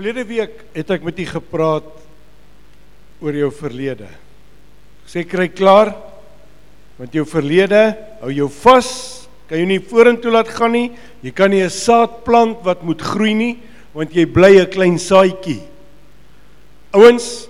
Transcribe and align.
Verlede 0.00 0.22
week 0.24 0.52
het 0.72 0.90
ek 0.94 1.02
met 1.04 1.18
u 1.20 1.24
gepraat 1.28 1.88
oor 3.20 3.36
jou 3.36 3.50
verlede. 3.52 4.06
Sê 5.04 5.26
kry 5.28 5.50
klaar 5.52 5.90
want 6.96 7.12
jou 7.12 7.26
verlede 7.28 7.82
hou 8.22 8.30
jou 8.32 8.46
vas. 8.62 8.88
Kan 9.44 9.60
jy 9.60 9.66
nie 9.68 9.82
vorentoe 9.90 10.32
laat 10.32 10.48
gaan 10.56 10.72
nie. 10.72 10.86
Jy 11.20 11.34
kan 11.36 11.52
nie 11.52 11.60
'n 11.60 11.68
saad 11.68 12.24
plant 12.24 12.64
wat 12.64 12.80
moet 12.80 12.96
groei 12.96 13.34
nie 13.34 13.58
want 13.92 14.16
jy 14.16 14.24
bly 14.24 14.62
'n 14.62 14.70
klein 14.72 14.96
saadjie. 14.96 15.60
Ouens, 16.96 17.46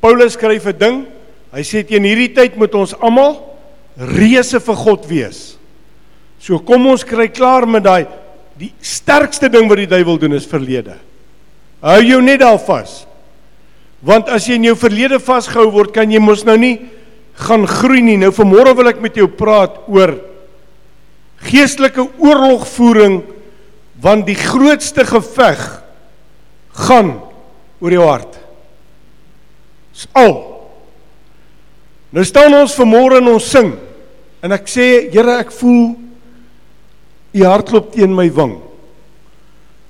Paulus 0.00 0.32
skryf 0.32 0.64
'n 0.64 0.78
ding. 0.78 1.06
Hy 1.52 1.60
sê 1.60 1.84
teen 1.86 2.04
hierdie 2.04 2.34
tyd 2.34 2.56
moet 2.56 2.74
ons 2.74 2.94
almal 2.94 3.52
reëse 3.98 4.60
vir 4.64 4.76
God 4.76 5.04
wees. 5.06 5.58
So 6.40 6.58
kom 6.58 6.86
ons 6.86 7.04
kry 7.04 7.28
klaar 7.28 7.68
met 7.68 7.84
daai 7.84 8.06
die 8.56 8.72
sterkste 8.80 9.50
ding 9.50 9.68
wat 9.68 9.76
die 9.76 9.86
duiwel 9.86 10.16
doen 10.18 10.32
is 10.32 10.46
verlede. 10.46 10.96
Hou 11.84 12.00
jou 12.02 12.20
net 12.24 12.40
daar 12.40 12.58
vas. 12.62 13.04
Want 14.06 14.30
as 14.32 14.46
jy 14.48 14.58
in 14.58 14.68
jou 14.70 14.76
verlede 14.78 15.18
vasgehou 15.22 15.70
word, 15.74 15.92
kan 15.94 16.10
jy 16.12 16.20
mos 16.22 16.44
nou 16.46 16.56
nie 16.60 16.76
gaan 17.46 17.66
groei 17.68 18.02
nie. 18.04 18.16
Nou 18.20 18.32
vanmôre 18.34 18.74
wil 18.78 18.92
ek 18.92 19.02
met 19.04 19.16
jou 19.18 19.28
praat 19.28 19.78
oor 19.90 20.16
geestelike 21.46 22.00
oorlogvoering 22.22 23.20
want 24.00 24.26
die 24.28 24.36
grootste 24.36 25.04
geveg 25.08 25.60
gaan 26.86 27.16
oor 27.80 27.92
jou 27.92 28.04
hart. 28.04 28.38
Dis 29.96 30.08
al. 30.16 30.34
Nou 32.12 32.24
staan 32.24 32.54
ons 32.56 32.76
vanmôre 32.76 33.20
en 33.20 33.34
ons 33.34 33.50
sing 33.52 33.72
en 34.44 34.54
ek 34.54 34.68
sê 34.70 35.08
Here, 35.12 35.40
ek 35.40 35.52
voel 35.56 35.96
u 37.36 37.44
hartklop 37.44 37.92
teen 37.92 38.14
my 38.16 38.28
wang. 38.32 38.56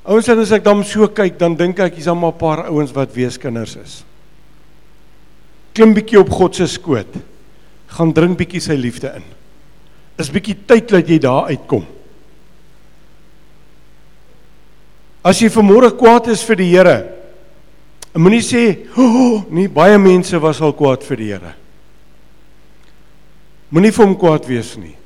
Ouens 0.06 0.28
en 0.30 0.38
as 0.38 0.52
ek 0.55 0.62
dan 0.62 0.84
so 0.87 1.09
kyk, 1.10 1.34
dan 1.41 1.56
dink 1.59 1.80
ek 1.83 1.96
hier's 1.98 2.06
almal 2.06 2.30
'n 2.30 2.38
paar 2.38 2.66
ouens 2.70 2.92
wat 2.95 3.14
weeskinders 3.14 3.74
is. 3.77 4.05
Klim 5.75 5.94
bietjie 5.94 6.20
op 6.20 6.30
God 6.30 6.55
se 6.55 6.67
skoot. 6.67 7.11
Gaan 7.89 8.12
drink 8.12 8.39
bietjie 8.39 8.61
sy 8.61 8.77
liefde 8.78 9.12
in. 9.17 9.25
Is 10.19 10.30
bietjie 10.30 10.56
tyd 10.67 10.89
dat 10.89 11.08
jy 11.08 11.19
daar 11.19 11.50
uitkom. 11.50 11.84
As 15.25 15.41
jy 15.41 15.50
vermoere 15.50 15.91
kwaad 15.91 16.28
is 16.28 16.42
vir 16.42 16.56
die 16.56 16.70
Here, 16.70 17.12
moenie 18.14 18.41
sê, 18.41 18.86
"O, 18.97 19.02
oh, 19.02 19.45
nie 19.50 19.69
baie 19.69 19.98
mense 19.98 20.39
was 20.39 20.61
al 20.61 20.73
kwaad 20.73 21.02
vir 21.02 21.17
die 21.17 21.33
Here." 21.33 21.55
Moenie 23.70 23.91
vir 23.91 24.06
hom 24.06 24.17
kwaad 24.17 24.47
wees 24.47 24.77
nie. 24.77 24.97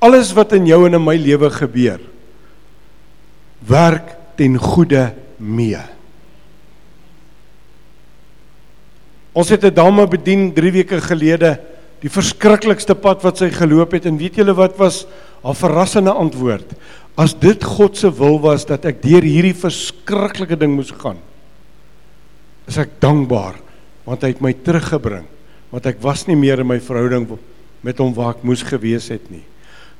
Alles 0.00 0.32
wat 0.34 0.52
in 0.52 0.66
jou 0.66 0.86
en 0.86 0.94
in 0.94 1.04
my 1.04 1.16
lewe 1.16 1.50
gebeur, 1.50 2.00
werk 3.60 4.23
ten 4.36 4.58
goeie 4.58 5.08
mee. 5.38 5.80
Ons 9.34 9.50
het 9.50 9.64
'n 9.64 9.74
dame 9.74 10.06
bedien 10.06 10.52
3 10.54 10.72
weke 10.72 11.00
gelede, 11.00 11.58
die 12.00 12.10
verskriklikste 12.10 12.94
pad 12.94 13.22
wat 13.22 13.38
sy 13.38 13.50
geloop 13.50 13.92
het 13.92 14.06
en 14.06 14.18
weet 14.18 14.36
julle 14.36 14.54
wat 14.54 14.76
was 14.78 15.06
haar 15.42 15.54
verrassende 15.54 16.12
antwoord? 16.12 16.74
As 17.16 17.34
dit 17.34 17.64
God 17.64 17.96
se 17.96 18.10
wil 18.10 18.40
was 18.40 18.64
dat 18.64 18.84
ek 18.84 19.02
deur 19.02 19.22
hierdie 19.22 19.54
verskriklike 19.54 20.56
ding 20.56 20.74
moes 20.74 20.90
gaan, 20.90 21.18
is 22.68 22.78
ek 22.78 23.00
dankbaar 23.00 23.54
want 24.04 24.22
hy 24.22 24.28
het 24.28 24.40
my 24.40 24.52
teruggebring 24.52 25.24
want 25.70 25.86
ek 25.86 26.00
was 26.02 26.26
nie 26.28 26.36
meer 26.36 26.60
in 26.60 26.66
my 26.66 26.78
verhouding 26.78 27.26
met 27.82 27.98
hom 27.98 28.14
waar 28.14 28.36
ek 28.36 28.44
moes 28.44 28.62
gewees 28.62 29.08
het 29.08 29.30
nie. 29.30 29.42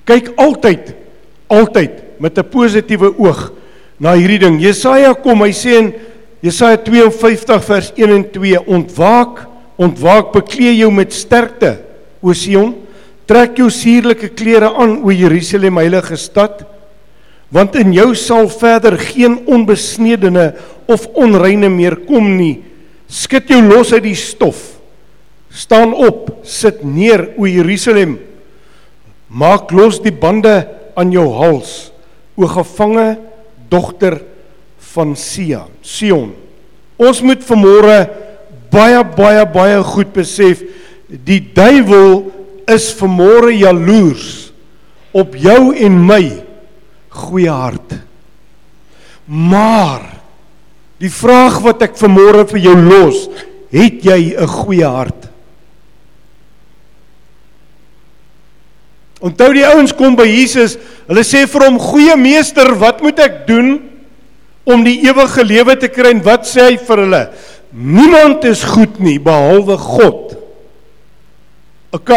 Kyk 0.07 0.35
altyd 0.37 0.95
altyd 1.49 2.21
met 2.21 2.39
'n 2.39 2.49
positiewe 2.49 3.19
oog 3.19 3.53
na 3.99 4.15
hierdie 4.19 4.41
ding. 4.43 4.59
Jesaja 4.63 5.15
kom, 5.15 5.45
hy 5.45 5.53
sê 5.55 5.79
in 5.81 5.93
Jesaja 6.45 6.79
52 6.85 7.61
vers 7.69 7.91
1 7.97 8.15
en 8.15 8.25
2: 8.35 8.63
Ontwaak, 8.67 9.45
ontwaak, 9.81 10.33
beklee 10.35 10.77
jou 10.81 10.91
met 10.95 11.15
sterkte, 11.15 11.79
o 12.23 12.35
Sion. 12.37 12.75
Trek 13.25 13.57
jou 13.57 13.71
suurlike 13.73 14.35
klere 14.37 14.69
aan, 14.69 14.99
o 15.01 15.13
Jerusalem, 15.15 15.81
heilige 15.81 16.19
stad, 16.21 16.67
want 17.55 17.77
in 17.81 17.95
jou 17.95 18.11
sal 18.19 18.51
verder 18.53 18.99
geen 19.01 19.39
onbesnedene 19.49 20.51
of 20.91 21.07
onreine 21.17 21.71
meer 21.73 21.97
kom 22.05 22.27
nie. 22.37 22.59
Skud 23.09 23.49
jou 23.49 23.61
los 23.65 23.93
uit 23.95 24.05
die 24.05 24.19
stof. 24.19 24.75
Staan 25.55 25.95
op, 25.95 26.43
sit 26.43 26.83
neer, 26.83 27.29
o 27.39 27.47
Jerusalem. 27.47 28.19
Maak 29.31 29.71
los 29.73 30.01
die 30.03 30.13
bande 30.13 30.65
aan 30.99 31.13
jou 31.15 31.29
hals, 31.39 31.95
o 32.35 32.49
gevange 32.51 33.15
dogter 33.75 34.21
van 34.95 35.17
Sia, 35.19 35.65
Sion. 35.83 36.31
Ons 36.97 37.21
moet 37.27 37.43
vanmôre 37.43 37.99
baie 38.71 39.03
baie 39.17 39.45
baie 39.55 39.83
goed 39.87 40.15
besef 40.15 40.63
die 41.09 41.41
duiwel 41.55 42.25
is 42.71 42.89
vanmôre 42.99 43.53
jaloers 43.55 44.51
op 45.15 45.37
jou 45.39 45.75
en 45.77 45.99
my 46.07 46.23
goeie 47.15 47.51
hart. 47.51 47.99
Maar 49.27 50.09
die 51.03 51.13
vraag 51.13 51.61
wat 51.65 51.85
ek 51.87 51.99
vanmôre 52.01 52.47
vir 52.51 52.65
jou 52.67 52.75
los, 52.89 53.29
het 53.71 54.03
jy 54.05 54.35
'n 54.39 54.47
goeie 54.47 54.87
hart? 54.87 55.24
Onthou 59.25 59.55
die 59.57 59.65
ouens 59.65 59.95
kom 59.97 60.17
by 60.19 60.27
Jesus, 60.29 60.77
hulle 61.09 61.25
sê 61.25 61.47
vir 61.49 61.65
hom: 61.65 61.79
"Goeie 61.81 62.17
meester, 62.21 62.75
wat 62.77 63.01
moet 63.01 63.19
ek 63.25 63.47
doen 63.49 63.79
om 64.69 64.85
die 64.85 65.01
ewige 65.07 65.45
lewe 65.45 65.77
te 65.81 65.89
kry?" 65.89 66.13
En 66.13 66.23
wat 66.25 66.45
sê 66.45 66.69
hy 66.69 66.77
vir 66.77 67.05
hulle? 67.07 67.23
"Niemand 67.73 68.45
is 68.45 68.65
goed 68.65 69.01
nie 69.01 69.19
behalwe 69.19 69.77
God." 69.81 70.37
OK. 71.93 72.11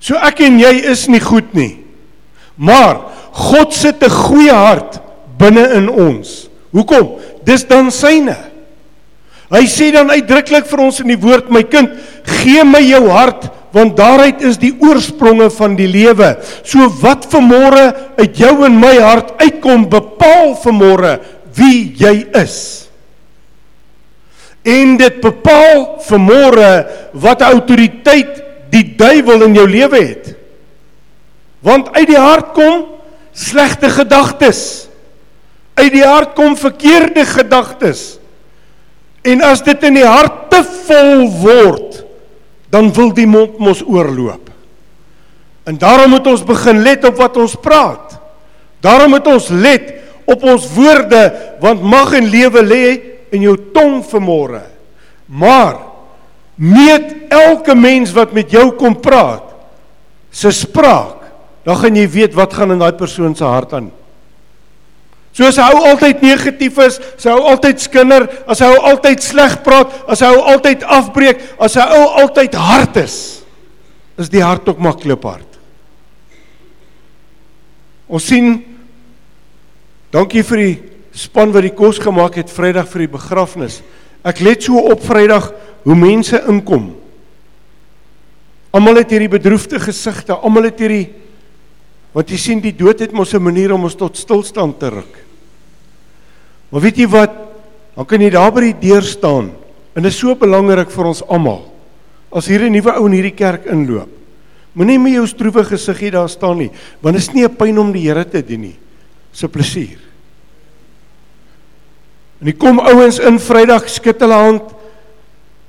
So 0.00 0.16
ek 0.16 0.40
en 0.40 0.58
jy 0.58 0.74
is 0.90 1.06
nie 1.08 1.20
goed 1.20 1.54
nie. 1.54 1.84
Maar 2.56 3.00
God 3.32 3.72
sit 3.72 4.02
'n 4.02 4.10
goeie 4.10 4.52
hart 4.52 5.00
binne 5.38 5.74
in 5.74 5.88
ons. 5.88 6.48
Hoekom? 6.72 7.20
Dis 7.44 7.64
dan 7.64 7.90
syne. 7.90 8.36
Hy 9.50 9.64
sê 9.64 9.92
dan 9.92 10.10
uitdruklik 10.10 10.66
vir 10.66 10.80
ons 10.80 11.00
in 11.00 11.08
die 11.08 11.16
woord: 11.16 11.50
"My 11.50 11.62
kind, 11.62 11.90
gee 12.24 12.64
my 12.64 12.80
jou 12.80 13.08
hart." 13.08 13.57
Want 13.74 13.96
daaruit 13.98 14.42
is 14.48 14.58
die 14.60 14.72
oorspronge 14.80 15.50
van 15.52 15.76
die 15.76 15.88
lewe. 15.90 16.34
So 16.64 16.88
wat 17.02 17.28
vanmôre 17.32 17.90
uit 18.18 18.40
jou 18.40 18.54
en 18.66 18.78
my 18.80 18.94
hart 19.02 19.34
uitkom, 19.42 19.88
bepaal 19.92 20.54
vanmôre 20.62 21.18
wie 21.58 21.92
jy 21.98 22.14
is. 22.38 22.58
En 24.68 24.96
dit 25.00 25.20
bepaal 25.22 26.00
vanmôre 26.08 26.70
wat 27.20 27.44
autoriteit 27.46 28.42
die 28.72 28.84
duiwel 28.98 29.46
in 29.48 29.56
jou 29.56 29.68
lewe 29.68 30.00
het. 30.02 30.34
Want 31.64 31.90
uit 31.96 32.08
die 32.10 32.20
hart 32.20 32.52
kom 32.56 32.84
slegte 33.32 33.90
gedagtes. 33.90 34.88
Uit 35.78 35.92
die 35.94 36.04
hart 36.04 36.34
kom 36.36 36.56
verkeerde 36.58 37.24
gedagtes. 37.26 38.18
En 39.22 39.42
as 39.46 39.62
dit 39.66 39.82
in 39.88 39.98
die 39.98 40.06
hart 40.06 40.48
te 40.52 40.60
vol 40.86 41.26
word, 41.42 42.02
dan 42.70 42.92
wil 42.92 43.12
die 43.16 43.26
mond 43.26 43.58
mos 43.58 43.82
oorloop. 43.84 44.50
En 45.68 45.76
daarom 45.78 46.10
moet 46.16 46.26
ons 46.26 46.44
begin 46.44 46.82
let 46.84 47.04
op 47.04 47.16
wat 47.20 47.36
ons 47.36 47.56
praat. 47.60 48.16
Daarom 48.84 49.12
moet 49.16 49.26
ons 49.26 49.48
let 49.48 49.94
op 50.28 50.44
ons 50.44 50.68
woorde 50.76 51.22
want 51.60 51.82
mag 51.82 52.14
en 52.16 52.28
lewe 52.28 52.62
lê 52.64 52.84
in 53.34 53.44
jou 53.44 53.56
tong 53.74 54.00
vanmôre. 54.04 54.62
Maar 55.28 55.76
meet 56.58 57.28
elke 57.32 57.74
mens 57.76 58.12
wat 58.16 58.32
met 58.36 58.50
jou 58.52 58.70
kom 58.80 58.96
praat 59.00 59.44
se 60.30 60.50
spraak, 60.52 61.22
dan 61.64 61.76
gaan 61.80 61.96
jy 61.96 62.04
weet 62.10 62.34
wat 62.36 62.54
gaan 62.54 62.74
in 62.74 62.82
daai 62.82 62.94
persoon 62.96 63.34
se 63.36 63.44
hart 63.44 63.72
aan. 63.76 63.88
So 65.38 65.46
as 65.46 65.58
hy 65.62 65.70
altyd 65.70 66.22
negatief 66.24 66.78
is, 66.82 66.96
as 67.14 67.26
hy 67.30 67.34
altyd 67.52 67.78
skinder, 67.78 68.24
as 68.50 68.58
hy 68.58 68.72
altyd 68.90 69.22
sleg 69.22 69.60
praat, 69.62 69.92
as 70.10 70.24
hy 70.26 70.32
altyd 70.34 70.82
afbreek, 70.82 71.44
as 71.62 71.76
hy 71.78 71.84
altyd 72.24 72.56
hard 72.58 72.98
is, 73.04 73.18
is 74.18 74.32
die 74.32 74.42
hart 74.42 74.66
ook 74.66 74.82
maar 74.82 74.96
kliphard. 74.98 75.46
Ons 78.10 78.26
sien 78.26 78.56
Dankie 80.08 80.40
vir 80.40 80.60
die 80.62 80.76
span 81.12 81.50
wat 81.52 81.66
die 81.66 81.74
kos 81.76 81.98
gemaak 82.00 82.38
het 82.40 82.48
Vrydag 82.48 82.88
vir 82.88 83.04
die 83.04 83.12
begrafnis. 83.12 83.82
Ek 84.24 84.40
let 84.40 84.64
so 84.64 84.80
op 84.80 85.02
Vrydag 85.04 85.50
hoe 85.84 85.96
mense 85.96 86.40
inkom. 86.48 86.94
Almal 88.72 89.02
het 89.02 89.12
hierdie 89.12 89.28
bedroefde 89.32 89.80
gesigte, 89.82 90.32
almal 90.32 90.70
het 90.70 90.80
hierdie 90.80 91.06
want 92.16 92.32
jy 92.32 92.38
sien 92.40 92.60
die 92.64 92.72
dood 92.72 93.02
het 93.04 93.12
mos 93.12 93.34
'n 93.36 93.42
manier 93.42 93.72
om 93.76 93.84
ons 93.84 93.94
tot 93.94 94.16
stilstand 94.16 94.80
te 94.80 94.88
ruk. 94.88 95.27
Maar 96.68 96.84
weet 96.84 97.00
jy 97.00 97.08
wat? 97.08 97.32
Dan 97.96 98.06
kan 98.06 98.22
jy 98.22 98.30
daar 98.30 98.52
by 98.54 98.68
die 98.68 98.76
deur 98.88 99.02
staan 99.02 99.50
en 99.96 100.04
dit 100.04 100.12
is 100.12 100.20
so 100.20 100.36
belangrik 100.38 100.92
vir 100.94 101.08
ons 101.10 101.24
almal. 101.26 101.64
As 102.30 102.46
hier 102.46 102.62
'n 102.62 102.72
nuwe 102.72 102.92
ou 102.92 103.06
in 103.06 103.12
hierdie 103.12 103.34
kerk 103.34 103.66
inloop, 103.66 104.08
moenie 104.74 104.98
met 104.98 105.12
jou 105.12 105.26
stroewe 105.26 105.64
gesiggie 105.64 106.10
daar 106.10 106.28
staan 106.28 106.58
nie, 106.58 106.70
want 107.00 107.16
dit 107.16 107.22
is 107.22 107.34
nie 107.34 107.44
'n 107.44 107.56
pyn 107.56 107.78
om 107.78 107.92
die 107.92 108.06
Here 108.06 108.24
te 108.24 108.42
dien 108.42 108.60
nie. 108.60 108.76
Dis 109.32 109.42
'n 109.42 109.48
plesier. 109.48 109.98
En 112.40 112.46
die 112.46 112.56
kom 112.56 112.78
ouens 112.78 113.18
in 113.18 113.38
Vrydag 113.38 113.88
skud 113.88 114.20
hulle 114.20 114.34
hand. 114.34 114.62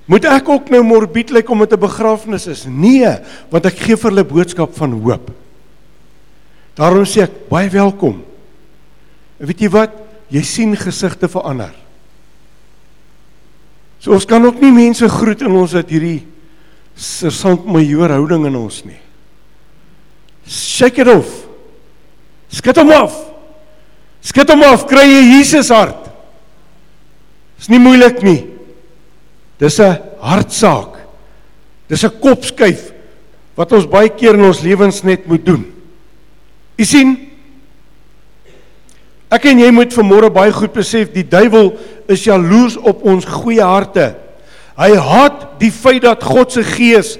Moet 0.05 0.25
ek 0.25 0.49
ook 0.49 0.69
nou 0.69 0.83
morbied 0.83 1.31
lyk 1.31 1.49
om 1.49 1.57
met 1.57 1.73
'n 1.73 1.79
begrafnis 1.79 2.47
is? 2.47 2.65
Nee, 2.65 3.17
want 3.49 3.65
ek 3.65 3.77
gee 3.77 3.95
vir 3.95 4.09
hulle 4.09 4.23
boodskap 4.23 4.75
van 4.75 4.91
hoop. 4.91 5.31
Daarom 6.75 7.05
sê 7.05 7.23
ek 7.23 7.49
baie 7.49 7.69
welkom. 7.69 8.21
En 9.39 9.45
weet 9.47 9.59
jy 9.59 9.69
wat? 9.69 10.08
Jy 10.29 10.43
sien 10.45 10.75
gesigte 10.77 11.29
verander. 11.31 11.73
So 13.99 14.13
ons 14.15 14.27
kan 14.29 14.45
ook 14.45 14.61
nie 14.61 14.71
mense 14.71 15.07
groet 15.11 15.41
in 15.43 15.55
ons 15.59 15.73
dat 15.75 15.89
hierdie 15.91 16.23
sergeant 16.99 17.65
majoor 17.67 18.13
houding 18.15 18.45
in 18.47 18.57
ons 18.59 18.83
nie. 18.85 18.99
Shake 20.49 21.01
it 21.03 21.11
off. 21.11 21.29
Skud 22.49 22.77
hom 22.81 22.91
af. 22.95 23.15
Skud 24.25 24.49
hom 24.51 24.63
af, 24.67 24.85
kry 24.89 25.05
jy 25.07 25.21
Jesus 25.37 25.71
hart. 25.73 26.07
Dis 27.59 27.69
nie 27.71 27.81
moeilik 27.81 28.23
nie. 28.23 28.47
Dis 29.59 29.79
'n 29.79 29.99
hartsaak. 30.21 30.99
Dis 31.89 32.03
'n 32.03 32.19
kopskuif 32.21 32.93
wat 33.55 33.71
ons 33.73 33.85
baie 33.85 34.09
keer 34.09 34.35
in 34.35 34.45
ons 34.45 34.61
lewens 34.63 35.03
net 35.03 35.27
moet 35.27 35.45
doen. 35.45 35.65
U 36.77 36.85
sien? 36.85 37.28
Ek 39.29 39.45
en 39.51 39.61
jy 39.61 39.69
moet 39.73 39.93
vanmôre 39.93 40.31
baie 40.33 40.53
goed 40.53 40.73
besef 40.73 41.11
die 41.13 41.25
duiwel 41.27 41.75
is 42.09 42.25
jaloers 42.25 42.79
op 42.81 43.03
ons 43.05 43.27
goeie 43.29 43.65
harte. 43.65 44.13
Hy 44.79 44.93
haat 44.97 45.59
die 45.61 45.71
feit 45.73 46.01
dat 46.07 46.23
God 46.25 46.55
se 46.55 46.63
gees 46.65 47.17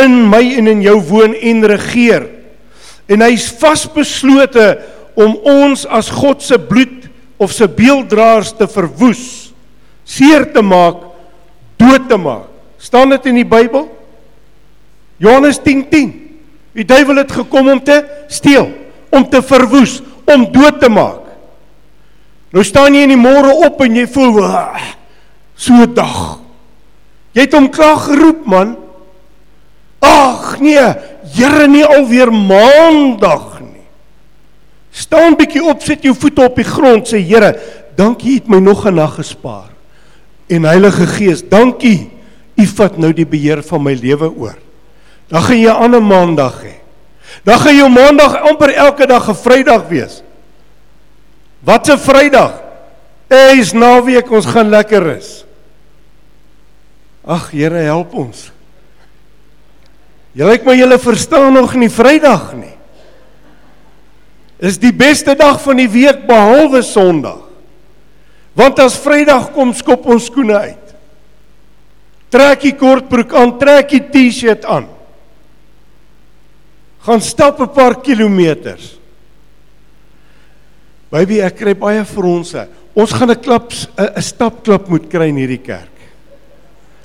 in 0.00 0.16
my 0.30 0.42
en 0.58 0.70
in 0.72 0.82
jou 0.82 0.96
woon 1.10 1.36
en 1.36 1.68
regeer. 1.70 2.26
En 3.06 3.22
hy's 3.22 3.50
vasbeslote 3.60 4.66
om 5.14 5.36
ons 5.46 5.84
as 5.86 6.10
God 6.10 6.42
se 6.42 6.58
bloed 6.58 7.06
of 7.42 7.52
se 7.54 7.68
beelddraers 7.68 8.54
te 8.56 8.66
verwoes 8.70 9.52
seer 10.04 10.48
te 10.52 10.62
maak, 10.62 11.04
dood 11.80 12.08
te 12.10 12.18
maak. 12.20 12.48
Staan 12.82 13.14
dit 13.14 13.28
in 13.30 13.38
die 13.38 13.48
Bybel? 13.48 13.86
Johannes 15.22 15.60
10:10. 15.62 15.86
10. 15.90 16.12
Die 16.72 16.84
duiwel 16.88 17.22
het 17.22 17.32
gekom 17.32 17.68
om 17.68 17.80
te 17.84 18.00
steel, 18.28 18.70
om 19.10 19.28
te 19.28 19.42
verwoes, 19.42 20.00
om 20.24 20.46
dood 20.52 20.80
te 20.80 20.88
maak. 20.88 21.20
Nou 22.52 22.64
staan 22.64 22.94
jy 22.94 23.06
in 23.06 23.14
die 23.14 23.20
môre 23.20 23.52
op 23.66 23.80
en 23.80 23.96
jy 23.96 24.06
voel 24.06 24.40
so 25.56 25.72
'n 25.72 25.94
dag. 25.94 26.38
Jy 27.32 27.40
het 27.40 27.52
hom 27.52 27.70
klaar 27.70 27.96
geroep, 27.96 28.46
man. 28.46 28.76
Ag 30.00 30.60
nee, 30.60 30.94
Here 31.32 31.66
nie 31.66 31.84
alweer 31.84 32.32
maandag 32.32 33.60
nie. 33.60 33.86
Staan 34.90 35.36
bietjie 35.36 35.62
op, 35.64 35.80
sit 35.82 36.02
jou 36.02 36.14
voete 36.14 36.44
op 36.44 36.56
die 36.56 36.64
grond, 36.64 37.06
sê 37.08 37.22
Here, 37.24 37.54
dankie 37.96 38.34
het 38.34 38.48
my 38.48 38.58
nog 38.58 38.84
'n 38.86 38.94
nag 38.94 39.14
gespaar. 39.14 39.70
En 40.48 40.64
Heilige 40.64 41.06
Gees, 41.06 41.42
dankie. 41.48 42.10
U 42.56 42.66
vat 42.66 42.98
nou 42.98 43.12
die 43.12 43.26
beheer 43.26 43.62
van 43.62 43.82
my 43.82 43.94
lewe 43.94 44.28
oor. 44.36 44.58
Dan 45.28 45.42
gaan 45.42 45.58
jy 45.58 45.70
'n 45.70 45.82
ander 45.82 46.02
maandag 46.02 46.62
hê. 46.62 46.74
Dan 47.44 47.58
gaan 47.58 47.76
jou 47.76 47.88
maandag 47.88 48.36
amper 48.42 48.74
elke 48.74 49.06
dag 49.06 49.28
'n 49.28 49.34
Vrydag 49.34 49.88
wees. 49.88 50.22
Wat 51.62 51.88
'n 51.88 51.98
Vrydag? 51.98 52.60
Eers 53.28 53.72
naweek 53.72 54.30
ons 54.30 54.46
gaan 54.46 54.68
lekker 54.68 55.16
is. 55.16 55.44
Ag 57.24 57.50
Here, 57.50 57.86
help 57.86 58.14
ons. 58.14 58.50
Jy 60.34 60.44
lyk 60.44 60.64
my 60.64 60.74
julle 60.76 60.98
verstaan 60.98 61.52
nog 61.52 61.74
nie 61.74 61.90
Vrydag 61.90 62.52
nie. 62.56 62.74
Is 64.58 64.78
die 64.78 64.92
beste 64.92 65.34
dag 65.34 65.60
van 65.62 65.76
die 65.76 65.88
week 65.88 66.26
behalwe 66.26 66.82
Sondag. 66.82 67.48
Want 68.54 68.78
as 68.78 68.98
Vrydag 68.98 69.52
kom, 69.52 69.72
skop 69.74 70.06
ons 70.06 70.26
skoene 70.26 70.58
uit. 70.58 70.94
Trek 72.32 72.60
die 72.60 72.74
kortbroek 72.76 73.34
aan, 73.34 73.58
trek 73.58 73.88
die 73.88 74.02
T-shirt 74.12 74.64
aan. 74.64 74.88
Gaan 77.02 77.20
stap 77.20 77.60
'n 77.60 77.68
paar 77.68 78.00
kilometers. 78.00 79.01
Baby, 81.12 81.42
ek 81.44 81.58
kry 81.60 81.74
baie 81.76 82.04
fronse. 82.08 82.64
Ons 82.96 83.12
gaan 83.12 83.30
'n 83.30 83.40
klap 83.40 83.72
'n 83.72 84.22
stapklap 84.22 84.88
moet 84.88 85.10
kry 85.10 85.28
in 85.28 85.36
hierdie 85.36 85.60
kerk. 85.60 85.92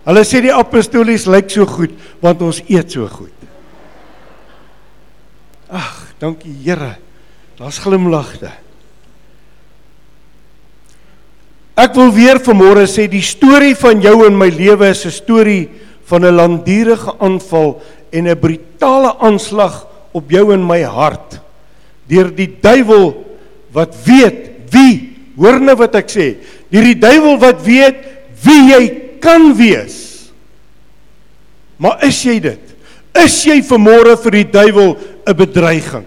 Hulle 0.06 0.24
sê 0.24 0.39
die 0.42 0.54
apostolies 0.54 1.27
lyk 1.27 1.50
so 1.51 1.65
goed 1.65 1.92
want 2.21 2.42
ons 2.42 2.62
eet 2.69 2.92
so 2.92 3.07
goed. 3.07 3.36
Ag, 5.69 6.15
dankie 6.19 6.56
Here. 6.63 6.95
Daar's 7.59 7.80
glimlagte. 7.80 8.51
Ek 11.75 11.94
wil 11.94 12.12
weer 12.12 12.39
vanmôre 12.39 12.88
sê 12.88 13.10
die 13.10 13.21
storie 13.21 13.75
van 13.75 14.01
jou 14.01 14.25
en 14.25 14.38
my 14.38 14.48
lewe 14.50 14.88
is 14.89 15.06
'n 15.06 15.12
storie 15.12 15.69
van 16.06 16.24
'n 16.24 16.36
langdurige 16.36 17.12
aanval 17.19 17.81
en 18.12 18.27
'n 18.27 18.39
brutale 18.39 19.18
aanslag 19.19 19.86
op 20.13 20.31
jou 20.31 20.53
en 20.53 20.65
my 20.65 20.81
hart 20.83 21.42
deur 22.07 22.31
die 22.31 22.48
duiwel 22.62 23.26
wat 23.77 23.94
weet 24.06 24.69
wie 24.74 24.94
hoor 25.38 25.62
nou 25.62 25.77
wat 25.79 25.97
ek 26.01 26.09
sê 26.12 26.27
deur 26.74 26.89
die 26.89 27.00
duiwel 27.00 27.38
wat 27.41 27.62
weet 27.65 28.03
wie 28.45 28.62
jy 28.71 28.83
kan 29.24 29.51
wees 29.57 29.97
maar 31.77 32.01
is 32.07 32.19
jy 32.25 32.39
dit 32.41 32.75
is 33.24 33.39
jy 33.45 33.62
vanmôre 33.65 34.18
vir 34.25 34.41
die 34.41 34.47
duiwel 34.59 34.95
'n 35.27 35.38
bedreiging 35.38 36.06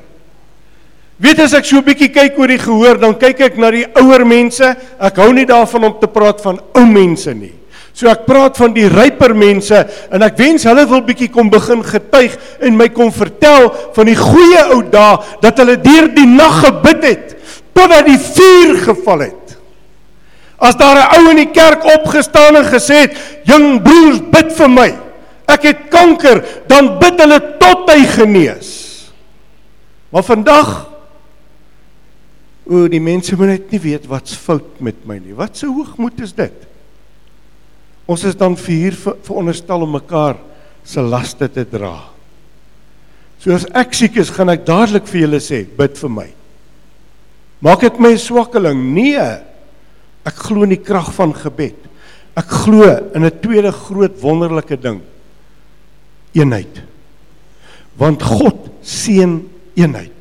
Weet 1.20 1.40
as 1.44 1.52
ek 1.52 1.67
so 1.69 1.76
'n 1.76 1.84
bietjie 1.84 2.08
kyk 2.08 2.38
oor 2.40 2.49
die 2.49 2.56
gehoor, 2.56 2.96
dan 2.96 3.12
kyk 3.12 3.40
ek 3.44 3.58
na 3.61 3.69
die 3.70 3.84
ouer 4.00 4.25
mense. 4.25 4.64
Ek 4.99 5.17
hou 5.20 5.32
nie 5.37 5.44
daarvan 5.44 5.84
om 5.84 5.94
te 6.00 6.08
praat 6.08 6.40
van 6.40 6.58
ou 6.72 6.87
mense 6.87 7.34
nie. 7.34 7.52
So 7.93 8.08
ek 8.08 8.25
praat 8.25 8.56
van 8.56 8.72
die 8.72 8.88
ryper 8.88 9.34
mense 9.34 9.76
en 10.11 10.22
ek 10.22 10.38
wens 10.38 10.64
hulle 10.64 10.87
wil 10.88 11.02
bietjie 11.05 11.28
kom 11.28 11.50
begin 11.50 11.82
getuig 11.84 12.38
en 12.62 12.76
my 12.78 12.88
kom 12.88 13.11
vertel 13.12 13.69
van 13.93 14.06
die 14.06 14.17
goeie 14.17 14.62
ou 14.72 14.81
dae 14.82 15.19
dat 15.43 15.58
hulle 15.61 15.76
deur 15.76 16.08
die 16.14 16.26
nag 16.26 16.64
gebid 16.64 17.05
het 17.05 17.37
totdat 17.72 18.06
die 18.06 18.19
vuur 18.19 18.78
geval 18.84 19.26
het. 19.28 19.56
As 20.61 20.76
daar 20.76 20.96
'n 20.96 21.19
ou 21.19 21.31
in 21.31 21.37
die 21.37 21.52
kerk 21.52 21.84
opgestaan 21.84 22.56
en 22.56 22.64
gesê 22.64 22.94
het, 23.06 23.17
"Jong 23.44 23.82
broers, 23.82 24.20
bid 24.31 24.52
vir 24.52 24.69
my. 24.69 24.99
Ek 25.49 25.62
het 25.62 25.88
kanker," 25.88 26.44
dan 26.67 26.99
bid 26.99 27.20
hulle 27.20 27.56
tot 27.58 27.90
hy 27.90 28.05
genees. 28.06 29.11
Maar 30.11 30.22
vandag 30.22 30.90
O, 32.70 32.87
die 32.87 33.00
mense 33.02 33.34
moet 33.34 33.50
net 33.50 33.72
nie 33.75 33.81
weet 33.82 34.06
wat's 34.06 34.37
fout 34.38 34.78
met 34.84 35.00
my 35.08 35.17
nie. 35.19 35.34
Wat 35.34 35.56
se 35.58 35.67
hoogmoed 35.67 36.20
is 36.22 36.32
dit? 36.32 36.67
Ons 38.06 38.22
is 38.29 38.36
dan 38.39 38.55
vir 38.58 38.94
veronderstel 39.27 39.82
om 39.82 39.96
mekaar 39.96 40.39
se 40.86 41.03
laste 41.03 41.48
te 41.50 41.65
dra. 41.67 41.96
So 43.43 43.55
as 43.56 43.67
ek 43.74 43.96
siek 43.96 44.20
is, 44.22 44.31
gaan 44.31 44.53
ek 44.53 44.62
dadelik 44.69 45.08
vir 45.10 45.24
julle 45.24 45.41
sê, 45.43 45.65
bid 45.65 45.98
vir 45.98 46.12
my. 46.12 46.29
Maak 47.60 47.84
dit 47.84 48.00
my 48.00 48.14
swakkeling? 48.17 48.81
Nee. 48.96 49.24
Ek 50.26 50.36
glo 50.48 50.64
in 50.64 50.74
die 50.74 50.81
krag 50.81 51.12
van 51.17 51.34
gebed. 51.36 51.76
Ek 52.36 52.48
glo 52.64 52.88
in 53.14 53.24
'n 53.24 53.40
tweede 53.40 53.72
groot 53.72 54.20
wonderlike 54.20 54.76
ding. 54.76 55.00
Eenheid. 56.32 56.82
Want 57.96 58.22
God 58.22 58.70
seën 58.81 59.48
eenheid. 59.74 60.17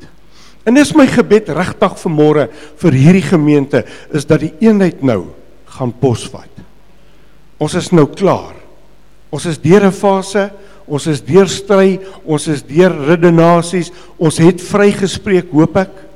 En 0.66 0.74
dis 0.74 0.92
my 0.94 1.06
gebed 1.06 1.48
regtig 1.48 1.96
vanmôre 2.04 2.48
vir 2.76 2.92
hierdie 2.92 3.24
gemeente 3.24 3.84
is 4.12 4.26
dat 4.26 4.40
die 4.40 4.52
eenheid 4.60 5.02
nou 5.02 5.32
gaan 5.64 5.92
posvat. 5.92 6.50
Ons 7.58 7.74
is 7.74 7.90
nou 7.92 8.06
klaar. 8.06 8.54
Ons 9.30 9.46
is 9.46 9.58
deur 9.58 9.86
'n 9.86 9.92
fase, 9.92 10.50
ons 10.86 11.06
is 11.06 11.20
deur 11.22 11.48
stry, 11.48 12.00
ons 12.24 12.48
is 12.48 12.62
deur 12.62 12.90
redenasies, 12.90 13.92
ons 14.18 14.38
het 14.38 14.60
vrygespreek, 14.60 15.50
hoop 15.52 15.76
ek. 15.76 16.09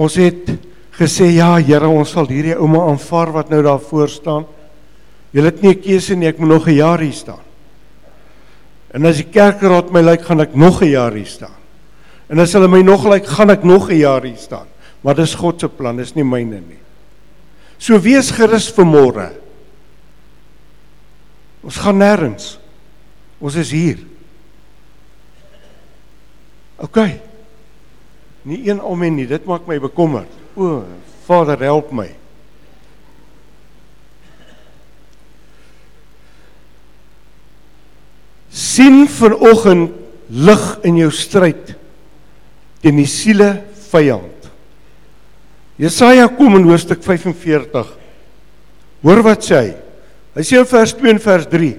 Ons 0.00 0.16
het 0.16 0.54
gesê 0.96 1.28
ja, 1.34 1.52
Here, 1.60 1.88
ons 1.88 2.14
sal 2.14 2.28
hierdie 2.30 2.56
ouma 2.56 2.86
aanvaar 2.88 3.34
wat 3.34 3.52
nou 3.52 3.60
daar 3.66 3.80
voor 3.84 4.08
staan. 4.08 4.46
Jy 5.32 5.44
het 5.44 5.62
nie 5.62 5.74
'n 5.74 5.82
keuse 5.82 6.14
nie, 6.16 6.28
ek 6.28 6.38
moet 6.38 6.48
nog 6.48 6.66
'n 6.68 6.74
jaar 6.74 6.98
hier 6.98 7.12
staan. 7.12 7.44
En 8.92 9.06
as 9.06 9.16
die 9.16 9.30
kerkraad 9.30 9.92
my 9.92 10.00
lyk, 10.00 10.22
gaan 10.22 10.40
ek 10.40 10.54
nog 10.54 10.82
'n 10.82 10.90
jaar 10.90 11.12
hier 11.12 11.26
staan. 11.26 11.58
En 12.28 12.38
as 12.38 12.52
hulle 12.52 12.68
my 12.68 12.82
nog 12.82 13.04
lyk, 13.04 13.26
gaan 13.26 13.50
ek 13.50 13.62
nog 13.62 13.90
'n 13.90 13.98
jaar 13.98 14.22
hier 14.22 14.36
staan. 14.36 14.66
Maar 15.02 15.14
dis 15.14 15.34
God 15.34 15.60
se 15.60 15.68
plan, 15.68 15.96
dis 15.96 16.14
nie 16.14 16.24
myne 16.24 16.60
nie. 16.60 16.80
So 17.78 17.98
wees 17.98 18.30
gerus 18.30 18.68
vir 18.68 18.84
môre. 18.84 19.32
Ons 21.62 21.76
gaan 21.76 21.98
nêrens. 21.98 22.58
Ons 23.40 23.54
is 23.54 23.70
hier. 23.70 23.98
OK. 26.76 27.29
Nie 28.48 28.62
een 28.70 28.80
om 28.80 29.02
en 29.02 29.18
nie, 29.18 29.26
dit 29.28 29.44
maak 29.44 29.66
my 29.68 29.76
bekommerd. 29.82 30.40
O, 30.56 30.82
Vader, 31.26 31.60
help 31.60 31.92
my. 31.92 32.08
sien 38.50 39.06
vanoggend 39.08 39.92
lig 40.30 40.64
in 40.86 40.98
jou 41.00 41.10
stryd 41.14 41.74
teen 42.80 42.98
die 42.98 43.08
siele 43.08 43.50
vyand. 43.90 44.48
Jesaja 45.80 46.28
kom 46.36 46.58
in 46.58 46.68
hoofstuk 46.68 47.02
45. 47.04 47.90
Hoor 49.04 49.22
wat 49.24 49.44
sê 49.44 49.58
hy? 49.58 49.70
Hy 50.36 50.44
sê 50.46 50.60
in 50.60 50.68
vers 50.68 50.94
2 50.96 51.12
en 51.12 51.20
vers 51.24 51.48
3. 51.50 51.70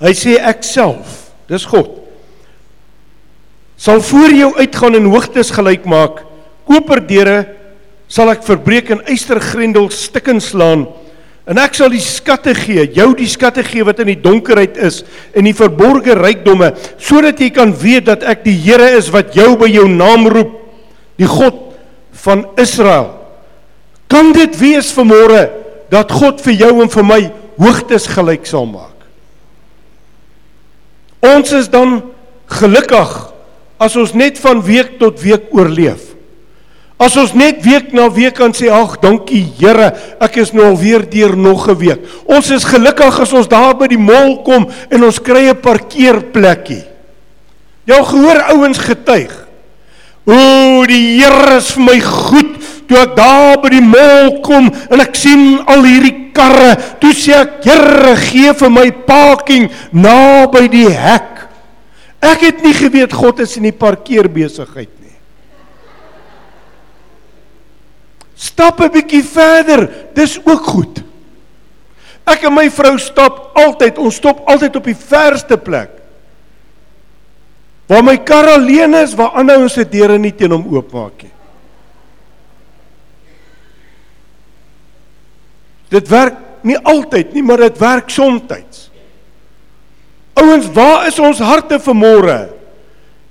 Hy 0.00 0.12
sê 0.16 0.36
ek 0.52 0.64
self, 0.66 1.18
dis 1.50 1.66
God, 1.68 1.92
sal 3.76 4.00
voor 4.00 4.32
jou 4.32 4.50
uitgaan 4.56 4.96
en 4.98 5.10
hoogtes 5.12 5.52
gelyk 5.52 5.84
maak. 5.88 6.22
Koperdeure 6.66 7.44
sal 8.08 8.30
ek 8.32 8.44
verbreek 8.46 8.92
en 8.94 9.02
ystergrendels 9.12 10.06
stikken 10.08 10.40
slaan. 10.42 10.86
En 11.46 11.60
ek 11.62 11.76
sal 11.78 11.92
die 11.94 12.02
skatte 12.02 12.56
gee, 12.58 12.88
jou 12.96 13.12
die 13.14 13.28
skatte 13.30 13.62
gee 13.66 13.84
wat 13.86 14.00
in 14.02 14.10
die 14.10 14.18
donkerheid 14.18 14.78
is 14.82 15.04
en 15.30 15.46
die 15.46 15.54
verborgde 15.54 16.16
rykdomme, 16.18 16.72
sodat 16.98 17.38
jy 17.38 17.52
kan 17.54 17.70
weet 17.70 18.08
dat 18.08 18.24
ek 18.26 18.42
die 18.48 18.56
Here 18.64 18.88
is 18.96 19.12
wat 19.14 19.36
jou 19.36 19.52
by 19.60 19.68
jou 19.70 19.86
naam 19.90 20.26
roep, 20.32 20.56
die 21.20 21.28
God 21.30 21.60
van 22.24 22.42
Israel. 22.58 23.12
Kan 24.10 24.32
dit 24.34 24.58
wees 24.58 24.90
vanmôre 24.94 25.46
dat 25.92 26.10
God 26.10 26.42
vir 26.42 26.58
jou 26.64 26.72
en 26.82 26.90
vir 26.90 27.06
my 27.06 27.20
hoogtes 27.60 28.08
gelyk 28.10 28.46
sal 28.50 28.66
maak? 28.66 29.06
Ons 31.26 31.54
is 31.54 31.70
dan 31.70 32.00
gelukkig 32.58 33.14
as 33.78 33.96
ons 33.96 34.14
net 34.16 34.38
van 34.40 34.60
week 34.64 34.98
tot 35.00 35.20
week 35.20 35.50
oorleef. 35.54 36.16
As 36.96 37.12
ons 37.20 37.34
net 37.36 37.60
week 37.60 37.90
na 37.92 38.06
week 38.08 38.38
kan 38.38 38.54
sê 38.56 38.70
ag 38.72 38.94
dankie 39.02 39.42
Here, 39.58 39.90
ek 40.24 40.38
is 40.40 40.54
nou 40.56 40.64
alweer 40.70 41.04
deur 41.04 41.36
nog 41.36 41.68
'n 41.68 41.76
week. 41.76 42.00
Ons 42.24 42.50
is 42.50 42.64
gelukkig 42.64 43.20
as 43.20 43.32
ons 43.32 43.48
daar 43.48 43.76
by 43.76 43.86
die 43.86 44.00
mall 44.00 44.42
kom 44.42 44.66
en 44.90 45.04
ons 45.04 45.18
kry 45.20 45.50
'n 45.50 45.60
parkeerplekkie. 45.60 46.84
Jou 47.84 48.02
gehoor 48.02 48.42
ouens 48.50 48.78
getuig. 48.78 49.46
O, 50.26 50.86
die 50.86 51.20
Here 51.20 51.56
is 51.56 51.70
vir 51.70 51.84
my 51.84 52.00
goed. 52.00 52.56
Toe 52.88 52.98
ek 52.98 53.16
daar 53.16 53.60
by 53.60 53.68
die 53.68 53.84
mall 53.84 54.40
kom 54.42 54.70
en 54.90 55.00
ek 55.00 55.14
sien 55.14 55.60
al 55.66 55.82
hierdie 55.82 56.32
karre, 56.32 56.76
toe 56.98 57.12
sê 57.12 57.34
ek 57.34 57.62
Here, 57.62 58.16
gee 58.16 58.52
vir 58.52 58.70
my 58.70 58.90
parking 58.90 59.70
naby 59.92 60.68
die 60.68 60.88
hek. 60.90 61.35
Ek 62.26 62.42
het 62.42 62.62
nie 62.64 62.74
geweet 62.74 63.12
God 63.14 63.40
is 63.44 63.56
in 63.56 63.68
die 63.68 63.76
parkeerbesigheid 63.76 64.96
Stap 68.36 68.80
'n 68.80 68.92
bietjie 68.92 69.24
verder, 69.24 69.88
dis 70.14 70.36
ook 70.44 70.64
goed. 70.64 71.02
Ek 72.26 72.42
en 72.44 72.52
my 72.52 72.68
vrou 72.70 72.98
stap 72.98 73.56
altyd, 73.56 73.98
ons 73.98 74.14
stop 74.14 74.42
altyd 74.48 74.76
op 74.76 74.84
die 74.84 74.96
verste 74.96 75.56
plek. 75.56 75.90
Waar 77.86 78.02
my 78.04 78.16
kar 78.18 78.48
alleen 78.48 78.94
is, 78.94 79.14
waar 79.14 79.38
ander 79.38 79.58
ons 79.58 79.72
se 79.72 79.84
deure 79.88 80.18
nie 80.18 80.34
teen 80.34 80.50
hom 80.50 80.66
oopmaak 80.74 81.22
nie. 81.22 81.32
Dit 85.88 86.08
werk 86.08 86.34
nie 86.62 86.78
altyd 86.78 87.32
nie, 87.32 87.42
maar 87.42 87.62
dit 87.62 87.78
werk 87.78 88.10
soms. 88.10 88.90
Ouens, 90.36 90.68
waar 90.76 91.06
is 91.08 91.18
ons 91.18 91.40
harte 91.40 91.78
vanmôre? 91.80 92.50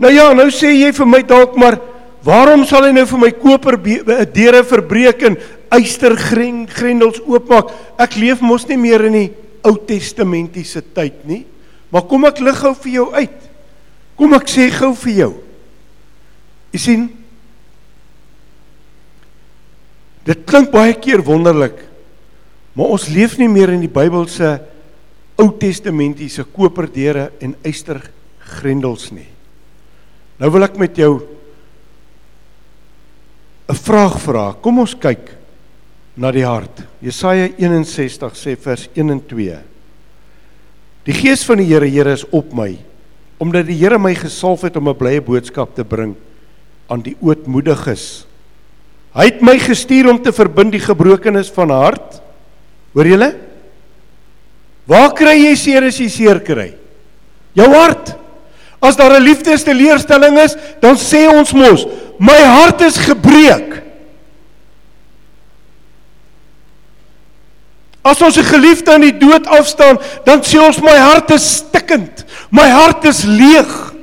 Nou 0.02 0.12
ja, 0.12 0.32
nou 0.36 0.48
sê 0.52 0.74
jy 0.74 0.90
vir 0.96 1.08
my 1.08 1.22
dalk 1.26 1.54
maar 1.60 1.80
Waarom 2.26 2.64
sal 2.66 2.88
hy 2.88 2.94
nou 2.96 3.04
vir 3.06 3.22
my 3.22 3.32
koper 3.38 3.76
deure 4.34 4.64
verbreek 4.66 5.28
en 5.28 5.36
eyster 5.78 6.16
grendels 6.18 7.20
oopmaak? 7.22 7.70
Ek 8.02 8.18
leef 8.18 8.42
mos 8.42 8.66
nie 8.66 8.80
meer 8.82 9.06
in 9.12 9.18
die 9.20 9.28
Ou 9.66 9.76
Testamentiese 9.78 10.82
tyd 10.94 11.22
nie. 11.30 11.44
Maar 11.94 12.06
kom 12.10 12.26
ek 12.26 12.42
lig 12.42 12.58
gou 12.58 12.72
vir 12.82 12.92
jou 12.96 13.06
uit. 13.14 13.38
Kom 14.18 14.34
ek 14.38 14.50
sê 14.50 14.68
gou 14.74 14.92
vir 15.04 15.14
jou. 15.20 15.30
Jy 16.74 16.82
sien 16.82 17.06
Dit 20.26 20.42
klink 20.50 20.72
baie 20.74 20.96
keer 20.98 21.22
wonderlik. 21.22 21.78
Maar 22.74 22.96
ons 22.96 23.04
leef 23.14 23.36
nie 23.38 23.50
meer 23.50 23.76
in 23.76 23.84
die 23.84 23.92
Bybelse 23.94 24.56
Ou 25.38 25.52
Testamentiese 25.60 26.44
koperdeure 26.44 27.32
en 27.44 27.56
eyster 27.64 28.00
grendels 28.40 29.12
nie. 29.12 29.28
Nou 30.40 30.52
wil 30.52 30.64
ek 30.64 30.78
met 30.78 30.98
jou 30.98 31.22
'n 33.70 33.76
vraag 33.76 34.20
vra. 34.22 34.54
Kom 34.62 34.80
ons 34.80 34.94
kyk 34.94 35.32
na 36.16 36.32
die 36.32 36.46
hart. 36.46 36.84
Jesaja 37.02 37.50
61 37.58 38.36
sê 38.36 38.56
vers 38.56 38.90
1 38.96 39.10
en 39.10 39.22
2. 39.28 39.60
Die 41.06 41.14
gees 41.14 41.44
van 41.44 41.58
die 41.58 41.66
Here 41.66 41.88
Here 41.88 42.14
is 42.14 42.26
op 42.32 42.54
my 42.54 42.78
omdat 43.38 43.68
die 43.68 43.76
Here 43.76 44.00
my 44.00 44.14
gesalf 44.16 44.62
het 44.62 44.78
om 44.78 44.88
'n 44.90 44.96
blye 44.96 45.22
boodskap 45.22 45.76
te 45.76 45.84
bring 45.84 46.16
aan 46.88 47.02
die 47.02 47.18
ootmoediges. 47.20 48.26
Hy 49.14 49.26
het 49.26 49.42
my 49.42 49.58
gestuur 49.60 50.10
om 50.10 50.22
te 50.22 50.32
verbind 50.32 50.72
die 50.72 50.80
gebrokenes 50.80 51.52
van 51.52 51.70
hart. 51.70 52.22
Hoor 52.94 53.08
julle? 53.08 53.36
Waar 54.86 55.14
kry 55.18 55.34
jy 55.48 55.56
seer 55.58 55.88
as 55.88 55.98
jy 56.00 56.10
seer 56.10 56.40
kry? 56.46 56.74
Jou 57.58 57.70
hart. 57.74 58.14
As 58.82 58.96
daar 58.96 59.18
'n 59.18 59.24
liefdesteleurstelling 59.24 60.38
is, 60.40 60.56
dan 60.82 60.96
sê 60.96 61.28
ons 61.28 61.54
mos, 61.54 61.86
my 62.20 62.38
hart 62.38 62.82
is 62.82 62.98
gebreek. 62.98 63.82
As 68.04 68.22
ons 68.22 68.38
'n 68.38 68.44
geliefde 68.44 68.94
aan 68.94 69.02
die 69.02 69.18
dood 69.18 69.48
afstaan, 69.48 69.98
dan 70.26 70.42
sê 70.42 70.60
ons 70.60 70.80
my 70.82 70.98
hart 70.98 71.32
is 71.32 71.56
stikkend. 71.56 72.26
My 72.52 72.70
hart 72.70 73.06
is 73.06 73.24
leeg. 73.24 73.94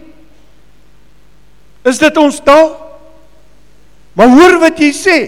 Is 1.84 1.98
dit 1.98 2.16
ons 2.16 2.40
taal? 2.44 2.76
Maar 4.14 4.28
hoor 4.28 4.58
wat 4.58 4.78
jy 4.78 4.92
sê. 4.92 5.18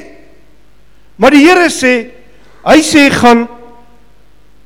Maar 1.17 1.31
die 1.31 1.47
Here 1.47 1.71
sê, 1.71 2.11
hy 2.65 2.81
sê 2.83 3.11
gaan 3.11 3.49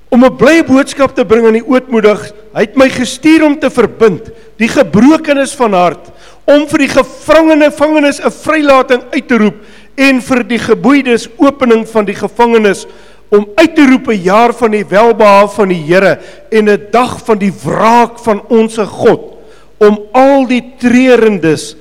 om 0.08 0.24
'n 0.24 0.36
blye 0.36 0.64
boodskap 0.64 1.14
te 1.14 1.24
bring 1.24 1.46
aan 1.46 1.58
die 1.60 1.68
ootmoedig. 1.68 2.32
Hy 2.54 2.60
het 2.60 2.76
my 2.76 2.88
gestuur 2.88 3.44
om 3.44 3.58
te 3.58 3.70
verbind 3.70 4.30
die 4.56 4.68
gebrokenes 4.68 5.54
van 5.54 5.72
hart 5.72 6.10
om 6.44 6.66
vir 6.66 6.78
die 6.78 6.88
gevangene 6.88 7.70
vangenes 7.70 8.20
'n 8.20 8.30
vrylating 8.30 9.02
uit 9.12 9.28
te 9.28 9.38
roep 9.38 9.56
en 9.96 10.20
vir 10.20 10.42
die 10.44 10.58
geboeides 10.58 11.28
opening 11.36 11.86
van 11.88 12.04
die 12.04 12.14
gevangenes 12.14 12.86
om 13.28 13.46
uit 13.56 13.74
te 13.74 13.86
roep 13.86 14.08
'n 14.08 14.22
jaar 14.22 14.52
van 14.52 14.70
die 14.70 14.84
welbehae 14.84 15.48
van 15.48 15.68
die 15.68 15.82
Here 15.82 16.18
en 16.50 16.68
'n 16.68 16.88
dag 16.90 17.24
van 17.24 17.38
die 17.38 17.52
wraak 17.64 18.18
van 18.18 18.42
onsse 18.48 18.86
God 18.86 19.36
om 19.78 19.98
al 20.12 20.46
die 20.46 20.74
treurendes 20.78 21.76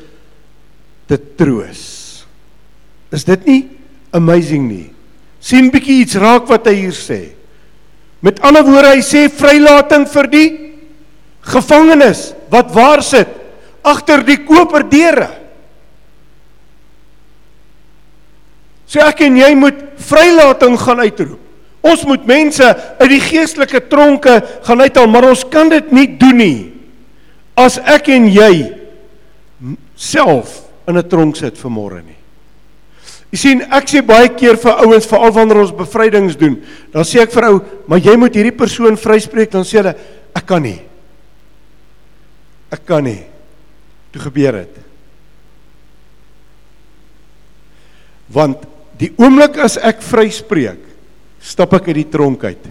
te 1.08 1.18
troos. 1.36 2.26
Is 3.12 3.24
dit 3.24 3.46
nie 3.46 3.68
amazing 4.12 4.68
nie? 4.68 4.92
sien 5.40 5.72
bietjie 5.72 6.02
iets 6.04 6.16
raak 6.16 6.48
wat 6.48 6.68
hy 6.68 6.74
hier 6.74 6.96
sê. 6.96 7.37
Met 8.26 8.40
ander 8.42 8.66
woorde, 8.66 8.96
hy 8.98 9.04
sê 9.06 9.28
vrylating 9.30 10.08
vir 10.10 10.30
die 10.32 10.48
gevangenes 11.48 12.32
wat 12.52 12.72
waar 12.76 13.04
sit 13.06 13.30
agter 13.86 14.24
die 14.28 14.40
koperdeure. 14.44 15.30
So 18.88 19.04
ek 19.04 19.22
en 19.28 19.38
jy 19.40 19.52
moet 19.60 19.84
vrylating 20.08 20.78
gaan 20.80 21.04
uitroep. 21.04 21.44
Ons 21.88 22.04
moet 22.08 22.24
mense 22.28 22.66
uit 23.00 23.12
die 23.12 23.22
geestelike 23.24 23.84
tronke 23.92 24.40
gaan 24.66 24.82
uithaal, 24.84 25.08
maar 25.12 25.30
ons 25.30 25.46
kan 25.52 25.70
dit 25.72 25.94
nie 25.96 26.08
doen 26.20 26.42
nie 26.42 26.60
as 27.58 27.80
ek 27.90 28.12
en 28.14 28.28
jy 28.30 28.52
self 29.98 30.62
in 30.88 30.98
'n 30.98 31.10
tronk 31.10 31.36
sit 31.36 31.58
vir 31.58 31.72
môre 31.72 32.02
nie. 32.06 32.17
Jy 33.34 33.40
sien, 33.40 33.64
ek 33.76 33.90
sê 33.92 34.02
baie 34.06 34.30
keer 34.40 34.56
vir 34.62 34.84
ouens 34.86 35.08
veral 35.10 35.34
wanneer 35.36 35.60
ons 35.66 35.74
bevrydings 35.76 36.38
doen, 36.40 36.56
dan 36.94 37.08
sê 37.08 37.20
ek 37.26 37.34
vir 37.34 37.50
ou, 37.50 37.58
maar 37.90 38.00
jy 38.00 38.16
moet 38.20 38.38
hierdie 38.40 38.56
persoon 38.56 38.96
vryspreek, 39.00 39.52
dan 39.52 39.68
sê 39.68 39.82
hulle 39.82 39.98
ek 40.38 40.46
kan 40.48 40.64
nie. 40.64 40.80
Ek 42.72 42.86
kan 42.88 43.04
nie 43.04 43.20
toe 44.14 44.24
gebeur 44.24 44.56
het. 44.62 44.80
Want 48.32 48.64
die 49.00 49.12
oomblik 49.20 49.60
as 49.64 49.78
ek 49.78 50.02
vryspreek, 50.04 50.82
stap 51.44 51.76
ek 51.78 51.92
uit 51.92 52.00
die 52.02 52.10
tronk 52.12 52.44
uit. 52.48 52.66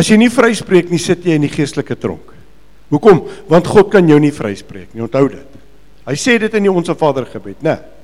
As 0.00 0.08
jy 0.08 0.16
nie 0.20 0.32
vryspreek 0.32 0.88
nie, 0.88 1.00
sit 1.00 1.24
jy 1.28 1.36
in 1.36 1.44
die 1.44 1.52
geestelike 1.52 1.96
tronk. 2.00 2.32
Hoekom? 2.90 3.22
Want 3.50 3.68
God 3.68 3.92
kan 3.92 4.08
jou 4.08 4.16
nie 4.20 4.32
vryspreek 4.34 4.94
nie. 4.94 5.04
Onthou 5.04 5.28
dit. 5.28 5.59
Hy 6.10 6.18
sê 6.18 6.38
dit 6.42 6.54
in 6.58 6.66
die 6.66 6.72
Onse 6.72 6.94
Vader 6.98 7.26
gebed, 7.30 7.62
né? 7.62 7.78
Nee. 7.78 7.98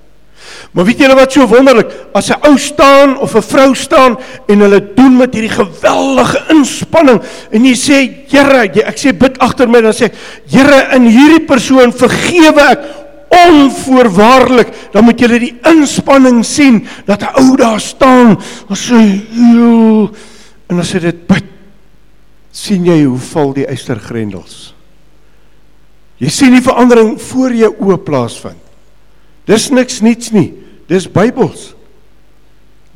Maar 0.72 0.84
weet 0.84 1.00
julle 1.00 1.16
wat 1.16 1.32
so 1.32 1.46
wonderlik, 1.48 1.90
as 2.14 2.30
'n 2.30 2.38
ou 2.46 2.56
staan 2.58 3.18
of 3.18 3.34
'n 3.34 3.42
vrou 3.42 3.74
staan 3.74 4.18
en 4.48 4.60
hulle 4.60 4.94
doen 4.94 5.16
met 5.16 5.34
hierdie 5.34 5.50
geweldige 5.50 6.44
inspanning 6.50 7.20
en 7.50 7.64
jy 7.64 7.74
sê, 7.74 7.98
Here, 8.28 8.68
ek 8.86 8.98
sê 8.98 9.12
bid 9.12 9.38
agter 9.38 9.68
my 9.68 9.80
dan 9.80 9.92
sê, 9.92 10.12
Here, 10.46 10.94
in 10.94 11.06
hierdie 11.06 11.46
persoon 11.46 11.92
vergewe 11.92 12.60
ek 12.60 12.80
onvoorwaardelik, 13.48 14.92
dan 14.92 15.04
moet 15.04 15.18
julle 15.20 15.38
die 15.38 15.58
inspanning 15.64 16.44
sien 16.44 16.86
dat 17.06 17.22
'n 17.22 17.34
ou 17.42 17.56
daar 17.56 17.80
staan 17.80 18.38
en 18.68 18.76
sê, 18.76 19.20
"Jo," 19.32 20.10
en 20.68 20.80
as 20.80 20.92
jy 20.92 21.00
dit 21.00 21.26
bid, 21.26 21.44
sien 22.52 22.84
jy 22.84 23.04
hoe 23.04 23.18
val 23.18 23.52
die 23.52 23.66
eystergrendels. 23.66 24.75
Jy 26.22 26.30
sien 26.32 26.54
die 26.56 26.64
verandering 26.64 27.16
voor 27.20 27.52
jou 27.56 27.72
oë 27.88 27.98
plaasvind. 28.06 28.60
Dis 29.46 29.68
niks 29.70 30.00
niets 30.02 30.32
nie. 30.34 30.48
Dis 30.88 31.06
Bybels. 31.10 31.72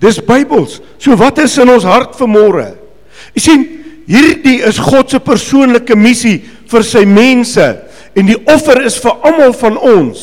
Dis 0.00 0.20
Bybels. 0.24 0.78
So 0.98 1.16
wat 1.20 1.38
is 1.42 1.58
in 1.60 1.70
ons 1.70 1.86
hart 1.86 2.16
vanmôre? 2.18 2.72
Jy 3.36 3.44
sien, 3.44 3.66
hierdie 4.10 4.58
is 4.66 4.80
God 4.82 5.12
se 5.12 5.20
persoonlike 5.22 5.94
missie 5.98 6.40
vir 6.70 6.86
sy 6.86 7.04
mense 7.06 7.66
en 8.16 8.26
die 8.26 8.38
offer 8.50 8.80
is 8.88 8.96
vir 9.02 9.18
almal 9.28 9.52
van 9.60 9.76
ons. 9.76 10.22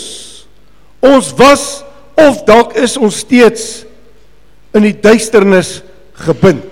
Ons 1.06 1.30
was 1.38 1.68
of 2.18 2.42
dalk 2.48 2.76
is 2.82 2.98
ons 2.98 3.22
steeds 3.22 3.68
in 4.76 4.88
die 4.88 4.96
duisternis 4.98 5.78
gebind. 6.26 6.66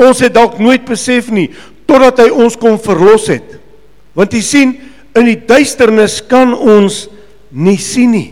Ons 0.00 0.22
het 0.24 0.32
dalk 0.34 0.56
nooit 0.58 0.82
besef 0.88 1.28
nie 1.30 1.50
totdat 1.86 2.24
hy 2.24 2.30
ons 2.32 2.56
kom 2.56 2.78
verlos 2.80 3.28
het. 3.28 3.58
Want 4.16 4.32
jy 4.32 4.40
sien, 4.44 4.72
in 5.18 5.28
die 5.28 5.38
duisternis 5.48 6.20
kan 6.28 6.54
ons 6.54 7.06
nie 7.52 7.78
sien 7.80 8.12
nie. 8.14 8.28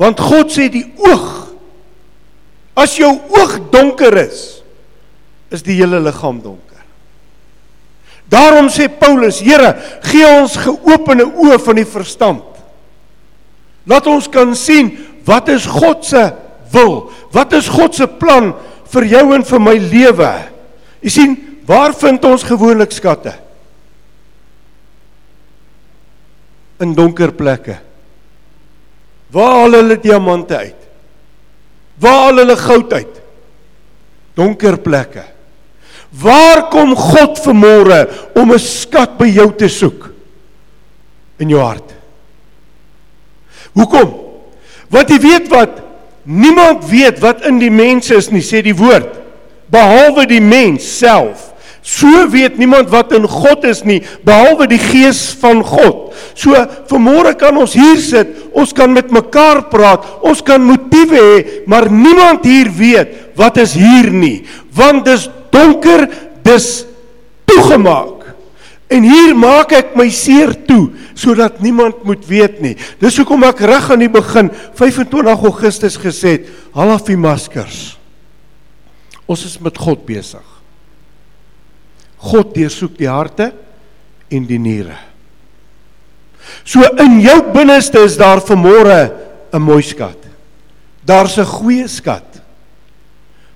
Want 0.00 0.20
God 0.20 0.52
sê 0.52 0.68
die 0.72 0.86
oog 1.00 1.28
as 2.78 2.96
jou 2.96 3.10
oog 3.36 3.56
donker 3.72 4.14
is, 4.22 4.60
is 5.52 5.64
die 5.66 5.76
hele 5.80 6.00
liggaam 6.00 6.38
donker. 6.40 6.70
Daarom 8.30 8.70
sê 8.70 8.86
Paulus, 8.88 9.40
Here, 9.42 9.74
gee 10.06 10.26
ons 10.38 10.54
geopende 10.62 11.26
oë 11.26 11.58
van 11.64 11.80
die 11.80 11.88
verstand. 11.88 12.46
Laat 13.90 14.06
ons 14.06 14.28
kan 14.30 14.54
sien 14.54 14.92
wat 15.26 15.50
is 15.52 15.66
God 15.68 16.06
se 16.06 16.22
wil? 16.72 17.10
Wat 17.34 17.52
is 17.58 17.68
God 17.68 17.96
se 17.96 18.06
plan 18.20 18.52
vir 18.92 19.08
jou 19.10 19.24
en 19.34 19.44
vir 19.46 19.62
my 19.62 19.74
lewe? 19.82 20.30
Jy 21.02 21.12
sien, 21.12 21.36
waar 21.66 21.92
vind 21.96 22.24
ons 22.28 22.46
gewoonlik 22.46 22.94
skatte? 22.94 23.34
In 26.80 26.94
donker 26.96 27.32
plekke. 27.36 27.76
Waar 29.30 29.56
haal 29.60 29.76
hulle 29.78 29.98
diamante 30.00 30.56
uit? 30.56 30.88
Waar 32.00 32.24
haal 32.24 32.40
hulle 32.42 32.56
goud 32.56 32.92
uit? 32.96 33.20
Donker 34.34 34.78
plekke. 34.80 35.26
Waar 36.10 36.64
kom 36.72 36.96
God 36.98 37.38
vanmôre 37.38 38.00
om 38.34 38.52
'n 38.52 38.58
skat 38.58 39.18
by 39.18 39.26
jou 39.26 39.52
te 39.54 39.68
soek? 39.68 40.10
In 41.38 41.48
jou 41.48 41.60
hart. 41.60 41.94
Hoekom? 43.72 44.14
Want 44.88 45.08
jy 45.10 45.18
weet 45.20 45.48
wat? 45.48 45.80
Niemand 46.22 46.84
weet 46.88 47.18
wat 47.20 47.44
in 47.46 47.58
die 47.58 47.70
mens 47.70 48.10
is 48.10 48.30
nie, 48.30 48.42
sê 48.42 48.62
die 48.62 48.76
woord, 48.76 49.08
behalwe 49.70 50.26
die 50.26 50.40
mens 50.40 50.98
self. 50.98 51.49
So 51.82 52.28
weet 52.28 52.58
niemand 52.60 52.90
wat 52.92 53.12
in 53.16 53.24
God 53.24 53.64
is 53.64 53.80
nie 53.88 54.02
behalwe 54.26 54.66
die 54.68 54.80
gees 54.80 55.30
van 55.40 55.62
God. 55.64 56.12
So 56.36 56.52
vanmôre 56.90 57.32
kan 57.40 57.56
ons 57.56 57.72
hier 57.78 58.00
sit, 58.04 58.34
ons 58.52 58.74
kan 58.76 58.92
met 58.92 59.08
mekaar 59.14 59.64
praat, 59.72 60.04
ons 60.20 60.42
kan 60.44 60.60
motiewe 60.60 61.20
hê, 61.20 61.38
maar 61.70 61.88
niemand 61.88 62.44
hier 62.44 62.68
weet 62.76 63.16
wat 63.40 63.56
is 63.62 63.72
hier 63.78 64.10
nie, 64.12 64.42
want 64.76 65.06
dis 65.08 65.24
donker, 65.54 66.04
dis 66.44 66.68
toegemaak. 67.48 68.28
En 68.90 69.06
hier 69.06 69.32
maak 69.38 69.72
ek 69.78 69.94
my 69.96 70.08
seer 70.12 70.52
toe 70.66 70.90
sodat 71.14 71.60
niemand 71.62 72.02
moet 72.04 72.24
weet 72.28 72.60
nie. 72.64 72.74
Dis 73.00 73.16
hoekom 73.20 73.44
ek 73.48 73.62
reg 73.70 73.90
aan 73.94 74.02
die 74.02 74.12
begin 74.12 74.50
25 74.76 75.30
Augustus 75.46 75.96
gesê 76.00 76.36
het, 76.36 76.48
halfie 76.76 77.16
maskers. 77.16 77.94
Ons 79.30 79.46
is 79.46 79.60
met 79.62 79.78
God 79.78 80.02
besig. 80.08 80.59
God 82.20 82.54
deursoek 82.54 82.98
die 82.98 83.08
harte 83.08 83.50
en 84.30 84.46
die 84.46 84.58
niere. 84.60 84.98
So 86.64 86.84
in 87.00 87.20
jou 87.24 87.38
binneste 87.54 88.02
is 88.04 88.18
daar 88.20 88.42
vanmôre 88.44 89.10
'n 89.52 89.62
mooi 89.62 89.82
skat. 89.82 90.18
Daar's 91.04 91.38
'n 91.38 91.44
goeie 91.44 91.88
skat. 91.88 92.42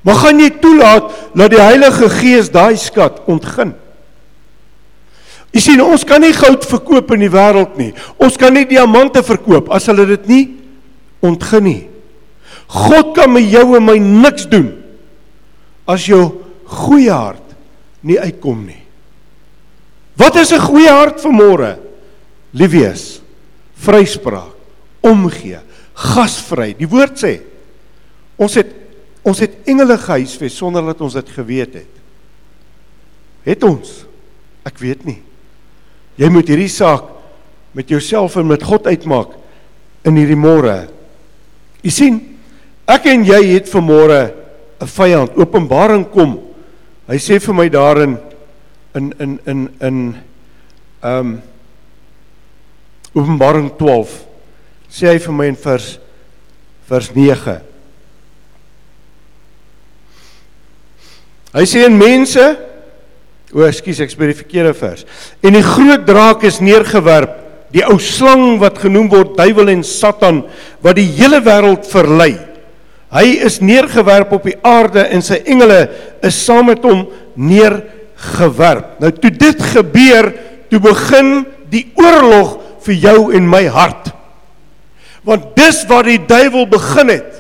Maar 0.03 0.15
gaan 0.15 0.41
jy 0.41 0.51
toelaat 0.51 1.13
dat 1.35 1.51
die 1.51 1.61
Heilige 1.61 2.09
Gees 2.09 2.51
daai 2.51 2.77
skat 2.77 3.23
ontgin? 3.27 3.75
Jy 5.53 5.61
sien 5.61 5.81
ons 5.83 6.05
kan 6.05 6.21
nie 6.21 6.33
goud 6.33 6.65
verkoop 6.65 7.13
in 7.13 7.21
die 7.21 7.31
wêreld 7.31 7.77
nie. 7.77 7.93
Ons 8.19 8.37
kan 8.37 8.53
nie 8.53 8.67
diamante 8.67 9.23
verkoop 9.23 9.71
as 9.71 9.87
hulle 9.87 10.07
dit 10.07 10.27
nie 10.27 10.45
ontgin 11.21 11.65
nie. 11.65 11.89
God 12.67 13.15
kan 13.15 13.33
met 13.33 13.47
jou 13.51 13.77
en 13.77 13.85
my 13.85 13.99
niks 13.99 14.49
doen 14.51 14.73
as 15.87 16.07
jou 16.07 16.43
goeie 16.65 17.13
hart 17.13 17.44
nie 18.05 18.21
uitkom 18.21 18.67
nie. 18.67 18.83
Wat 20.17 20.37
is 20.37 20.53
'n 20.53 20.61
goeie 20.61 20.91
hart 20.91 21.21
vir 21.21 21.33
môre? 21.33 21.79
Lief 22.53 22.71
wees, 22.71 23.21
vryspraak, 23.75 24.55
omgee, 25.03 25.59
gasvry. 25.95 26.75
Die 26.79 26.87
woord 26.87 27.19
sê 27.19 27.41
ons 28.37 28.55
het 28.55 28.71
ons 29.25 29.39
het 29.39 29.57
engele 29.65 29.97
gehuisves 29.97 30.57
sonder 30.57 30.85
dat 30.85 31.01
ons 31.01 31.15
dit 31.15 31.29
geweet 31.29 31.75
het. 31.75 31.95
Het 33.45 33.63
ons? 33.65 34.05
Ek 34.65 34.79
weet 34.79 35.05
nie. 35.05 35.23
Jy 36.17 36.29
moet 36.29 36.49
hierdie 36.49 36.69
saak 36.69 37.05
met 37.73 37.89
jouself 37.89 38.37
en 38.37 38.47
met 38.47 38.63
God 38.63 38.87
uitmaak 38.87 39.33
in 40.05 40.17
hierdie 40.17 40.37
môre. 40.37 40.89
U 41.83 41.91
sien, 41.91 42.21
ek 42.87 43.07
en 43.07 43.25
jy 43.25 43.41
het 43.55 43.69
vanmôre 43.73 44.33
'n 44.81 44.87
vyand. 44.87 45.37
Openbaring 45.37 46.05
kom 46.11 46.44
Hy 47.09 47.19
sê 47.21 47.41
vir 47.43 47.57
my 47.57 47.69
daarin 47.73 48.17
in 48.95 49.11
in 49.21 49.39
in 49.47 49.61
in 49.81 49.99
ehm 51.03 51.19
um, 51.21 51.35
Openbaring 53.15 53.69
12 53.79 54.15
sê 54.91 55.13
hy 55.13 55.19
vir 55.23 55.35
my 55.35 55.47
in 55.53 55.59
vers 55.59 55.99
vers 56.89 57.11
9 57.15 57.59
Hy 61.55 61.65
sê 61.71 61.85
en 61.87 61.99
mense 61.99 62.47
O, 63.55 63.63
ekskuus, 63.63 64.01
ek 64.03 64.11
spreek 64.11 64.33
die 64.33 64.41
verkeerde 64.41 64.73
vers. 64.75 65.05
En 65.47 65.55
die 65.55 65.63
groot 65.63 66.03
draak 66.09 66.43
is 66.43 66.59
neergewerp, 66.59 67.37
die 67.71 67.85
ou 67.87 68.01
slang 68.03 68.57
wat 68.59 68.81
genoem 68.83 69.07
word 69.13 69.37
duiwel 69.39 69.71
en 69.71 69.85
Satan 69.87 70.41
wat 70.83 70.99
die 70.99 71.07
hele 71.15 71.39
wêreld 71.43 71.87
verlei. 71.87 72.33
Hy 73.15 73.37
is 73.47 73.61
neergewerp 73.63 74.33
op 74.35 74.47
die 74.49 74.57
aarde 74.67 75.05
en 75.15 75.23
sy 75.23 75.39
engele 75.47 75.85
is 76.27 76.39
saam 76.43 76.67
met 76.73 76.83
hom 76.83 77.05
neergewerp. 77.39 78.97
Nou 79.03 79.13
toe 79.15 79.31
dit 79.31 79.63
gebeur, 79.75 80.33
toe 80.71 80.81
begin 80.83 81.45
die 81.71 81.87
oorlog 82.01 82.57
vir 82.85 82.99
jou 83.07 83.19
en 83.37 83.47
my 83.49 83.63
hart. 83.71 84.11
Want 85.25 85.55
dis 85.57 85.85
waar 85.89 86.09
die 86.09 86.19
duiwel 86.19 86.67
begin 86.73 87.13
het 87.15 87.39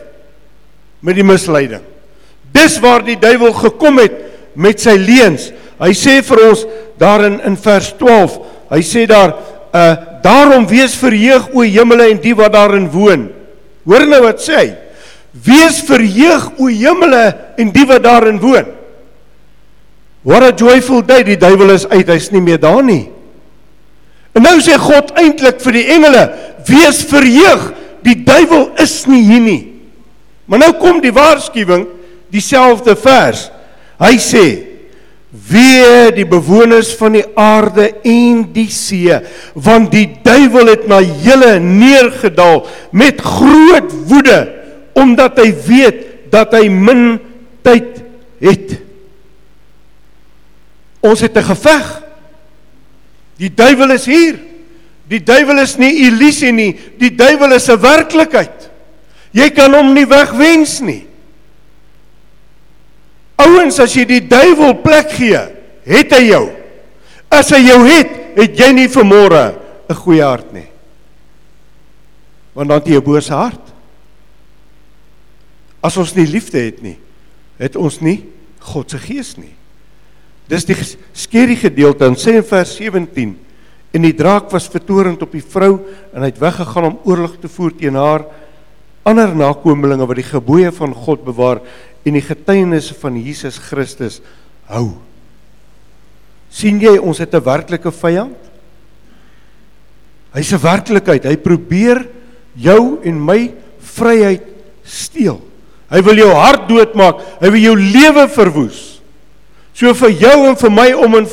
met 1.04 1.18
die 1.18 1.26
misleiding. 1.26 1.82
Dis 2.54 2.78
waar 2.80 3.02
die 3.04 3.18
duiwel 3.20 3.52
gekom 3.58 3.98
het 4.00 4.14
met 4.54 4.80
sy 4.80 4.94
leuns. 5.00 5.50
Hy 5.82 5.90
sê 5.98 6.20
vir 6.22 6.44
ons 6.46 6.62
daarin 7.02 7.40
in 7.44 7.58
vers 7.58 7.90
12, 7.98 8.38
hy 8.70 8.82
sê 8.86 9.08
daar 9.10 9.34
uh 9.74 9.94
daarom 10.24 10.62
wees 10.64 10.94
verheug 10.96 11.50
o 11.52 11.60
hemele 11.60 12.06
en 12.08 12.20
die 12.22 12.32
wat 12.32 12.54
daarin 12.54 12.86
woon. 12.88 13.26
Hoor 13.84 14.06
nou 14.08 14.22
wat 14.24 14.38
sê 14.40 14.54
hy? 14.56 14.68
Wees 15.34 15.80
verheug 15.82 16.52
o 16.62 16.68
hemele 16.70 17.24
en 17.58 17.72
die 17.74 17.86
wat 17.90 18.04
daarin 18.04 18.38
woon. 18.38 18.68
What 20.24 20.46
a 20.46 20.52
joyful 20.56 21.02
day, 21.02 21.24
die 21.26 21.36
duiwel 21.36 21.74
is 21.74 21.88
uit, 21.90 22.08
hy's 22.08 22.30
nie 22.32 22.42
meer 22.44 22.60
daar 22.62 22.84
nie. 22.86 23.10
En 24.34 24.46
nou 24.46 24.56
sê 24.62 24.78
God 24.80 25.12
eintlik 25.20 25.60
vir 25.62 25.76
die 25.76 25.88
engele, 25.94 26.22
wees 26.68 27.02
verheug, 27.10 27.72
die 28.06 28.16
duiwel 28.24 28.70
is 28.82 29.02
nie 29.10 29.20
hier 29.26 29.42
nie. 29.42 29.60
Maar 30.46 30.64
nou 30.64 30.70
kom 30.80 31.02
die 31.02 31.12
waarskuwing, 31.14 31.86
dieselfde 32.32 32.96
vers. 32.98 33.48
Hy 34.00 34.14
sê: 34.22 34.44
Wee 35.34 36.10
die 36.14 36.26
bewoners 36.30 36.92
van 36.98 37.16
die 37.18 37.24
aarde 37.38 37.88
en 38.06 38.44
die 38.54 38.68
see, 38.72 39.18
want 39.54 39.90
die 39.92 40.06
duiwel 40.22 40.70
het 40.70 40.84
na 40.90 41.00
julle 41.02 41.56
neergedaal 41.62 42.62
met 42.94 43.22
groot 43.22 43.90
woede 44.06 44.38
omdat 44.94 45.38
hy 45.38 45.50
weet 45.66 46.30
dat 46.30 46.54
hy 46.54 46.68
min 46.68 47.18
tyd 47.62 48.02
het. 48.40 48.80
Ons 51.04 51.20
het 51.20 51.36
'n 51.36 51.42
geveg. 51.42 52.02
Die 53.36 53.54
duiwel 53.54 53.90
is 53.90 54.06
hier. 54.06 54.38
Die 55.10 55.20
duiwel 55.20 55.60
is 55.64 55.76
nie 55.76 56.06
illusie 56.06 56.52
nie, 56.52 56.72
die 57.00 57.12
duiwel 57.12 57.52
is 57.52 57.68
'n 57.68 57.80
werklikheid. 57.80 58.70
Jy 59.32 59.50
kan 59.50 59.74
hom 59.74 59.92
nie 59.92 60.06
wegwens 60.06 60.80
nie. 60.80 61.06
Ouens, 63.36 63.78
as 63.78 63.94
jy 63.94 64.04
die 64.04 64.20
duiwel 64.20 64.74
plek 64.80 65.10
gee, 65.10 65.40
het 65.84 66.12
hy 66.12 66.22
jou. 66.30 66.52
As 67.28 67.50
hy 67.50 67.66
jou 67.66 67.82
het, 67.84 68.10
het 68.36 68.56
jy 68.58 68.72
nie 68.72 68.88
vermôre 68.88 69.54
'n 69.90 69.94
goeie 69.94 70.22
hart 70.22 70.52
nie. 70.52 70.68
Want 72.54 72.68
dan 72.68 72.78
het 72.78 72.88
jy 72.88 72.96
'n 72.96 73.02
bose 73.02 73.32
hart. 73.32 73.73
As 75.84 75.98
ons 76.00 76.14
nie 76.16 76.26
liefde 76.26 76.62
het 76.64 76.80
nie, 76.82 76.96
het 77.60 77.76
ons 77.76 78.00
nie 78.00 78.22
God 78.64 78.90
se 78.90 78.98
gees 78.98 79.34
nie. 79.36 79.52
Dis 80.48 80.64
die 80.64 80.76
skerry 81.12 81.56
gedeelte 81.60 82.08
in 82.08 82.16
sê 82.16 82.38
in 82.38 82.46
vers 82.46 82.72
17 82.78 83.34
En 83.94 84.02
die 84.02 84.14
draak 84.16 84.50
was 84.50 84.66
vertorend 84.66 85.22
op 85.22 85.34
die 85.36 85.44
vrou 85.44 85.76
en 86.10 86.24
hy 86.24 86.32
het 86.32 86.40
weggegaan 86.42 86.88
om 86.88 87.02
oorlog 87.06 87.36
te 87.38 87.50
voer 87.50 87.74
teen 87.78 87.94
haar 87.94 88.26
ander 89.06 89.30
nakommelinge 89.36 90.08
wat 90.10 90.18
die 90.18 90.26
gebooie 90.26 90.72
van 90.74 90.96
God 90.96 91.22
bewaar 91.22 91.60
en 92.02 92.16
die 92.18 92.24
getuienisse 92.24 92.96
van 92.98 93.20
Jesus 93.20 93.60
Christus 93.62 94.18
hou. 94.66 94.96
sien 96.54 96.78
jy 96.80 96.98
ons 96.98 97.18
het 97.18 97.34
'n 97.34 97.42
werklike 97.42 97.90
vyand? 97.90 98.36
Hy's 100.34 100.52
'n 100.52 100.62
werklikheid. 100.62 101.24
Hy 101.24 101.36
probeer 101.36 102.08
jou 102.54 102.98
en 103.02 103.24
my 103.24 103.54
vryheid 103.78 104.42
steel. 104.82 105.40
Hy 105.92 106.00
wil 106.00 106.18
jou 106.18 106.32
hart 106.34 106.68
doodmaak. 106.68 107.20
Hy 107.40 107.50
wil 107.54 107.62
jou 107.62 107.76
lewe 107.76 108.26
verwoes. 108.32 108.80
So 109.74 109.90
vir 109.98 110.14
jou 110.22 110.36
en 110.48 110.56
vir 110.56 110.72
my 110.72 110.88
om 110.94 111.20
in 111.22 111.30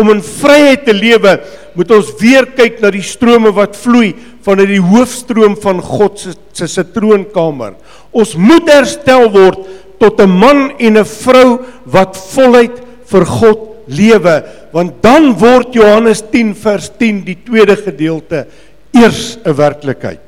om 0.00 0.08
in 0.08 0.22
vryheid 0.24 0.86
te 0.86 0.94
lewe, 0.96 1.34
moet 1.76 1.90
ons 1.92 2.14
weer 2.16 2.46
kyk 2.56 2.78
na 2.80 2.88
die 2.94 3.04
strome 3.04 3.50
wat 3.52 3.76
vloei 3.76 4.14
vanuit 4.44 4.70
die 4.70 4.80
hoofstroom 4.80 5.52
van 5.60 5.82
God 5.84 6.16
se 6.16 6.32
se 6.56 6.68
se 6.68 6.84
troonkamer. 6.94 7.74
Ons 8.12 8.32
moet 8.36 8.70
herstel 8.72 9.28
word 9.32 9.60
tot 10.00 10.20
'n 10.20 10.30
man 10.30 10.72
en 10.78 10.96
'n 10.96 11.04
vrou 11.04 11.60
wat 11.84 12.16
voluit 12.16 12.80
vir 13.06 13.24
God 13.24 13.68
lewe, 13.86 14.44
want 14.72 15.02
dan 15.02 15.34
word 15.34 15.74
Johannes 15.74 16.22
10 16.22 16.54
vers 16.54 16.90
10 16.98 17.24
die 17.24 17.36
tweede 17.44 17.76
gedeelte 17.76 18.46
eers 18.92 19.38
'n 19.44 19.54
werklikheid. 19.54 20.24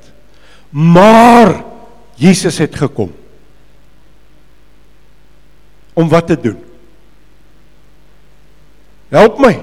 Maar 0.71 1.65
Jesus 2.19 2.59
het 2.59 2.75
gekom 2.75 3.24
om 5.95 6.09
wat 6.09 6.27
te 6.27 6.37
doen? 6.41 6.59
Help 9.15 9.39
my 9.39 9.55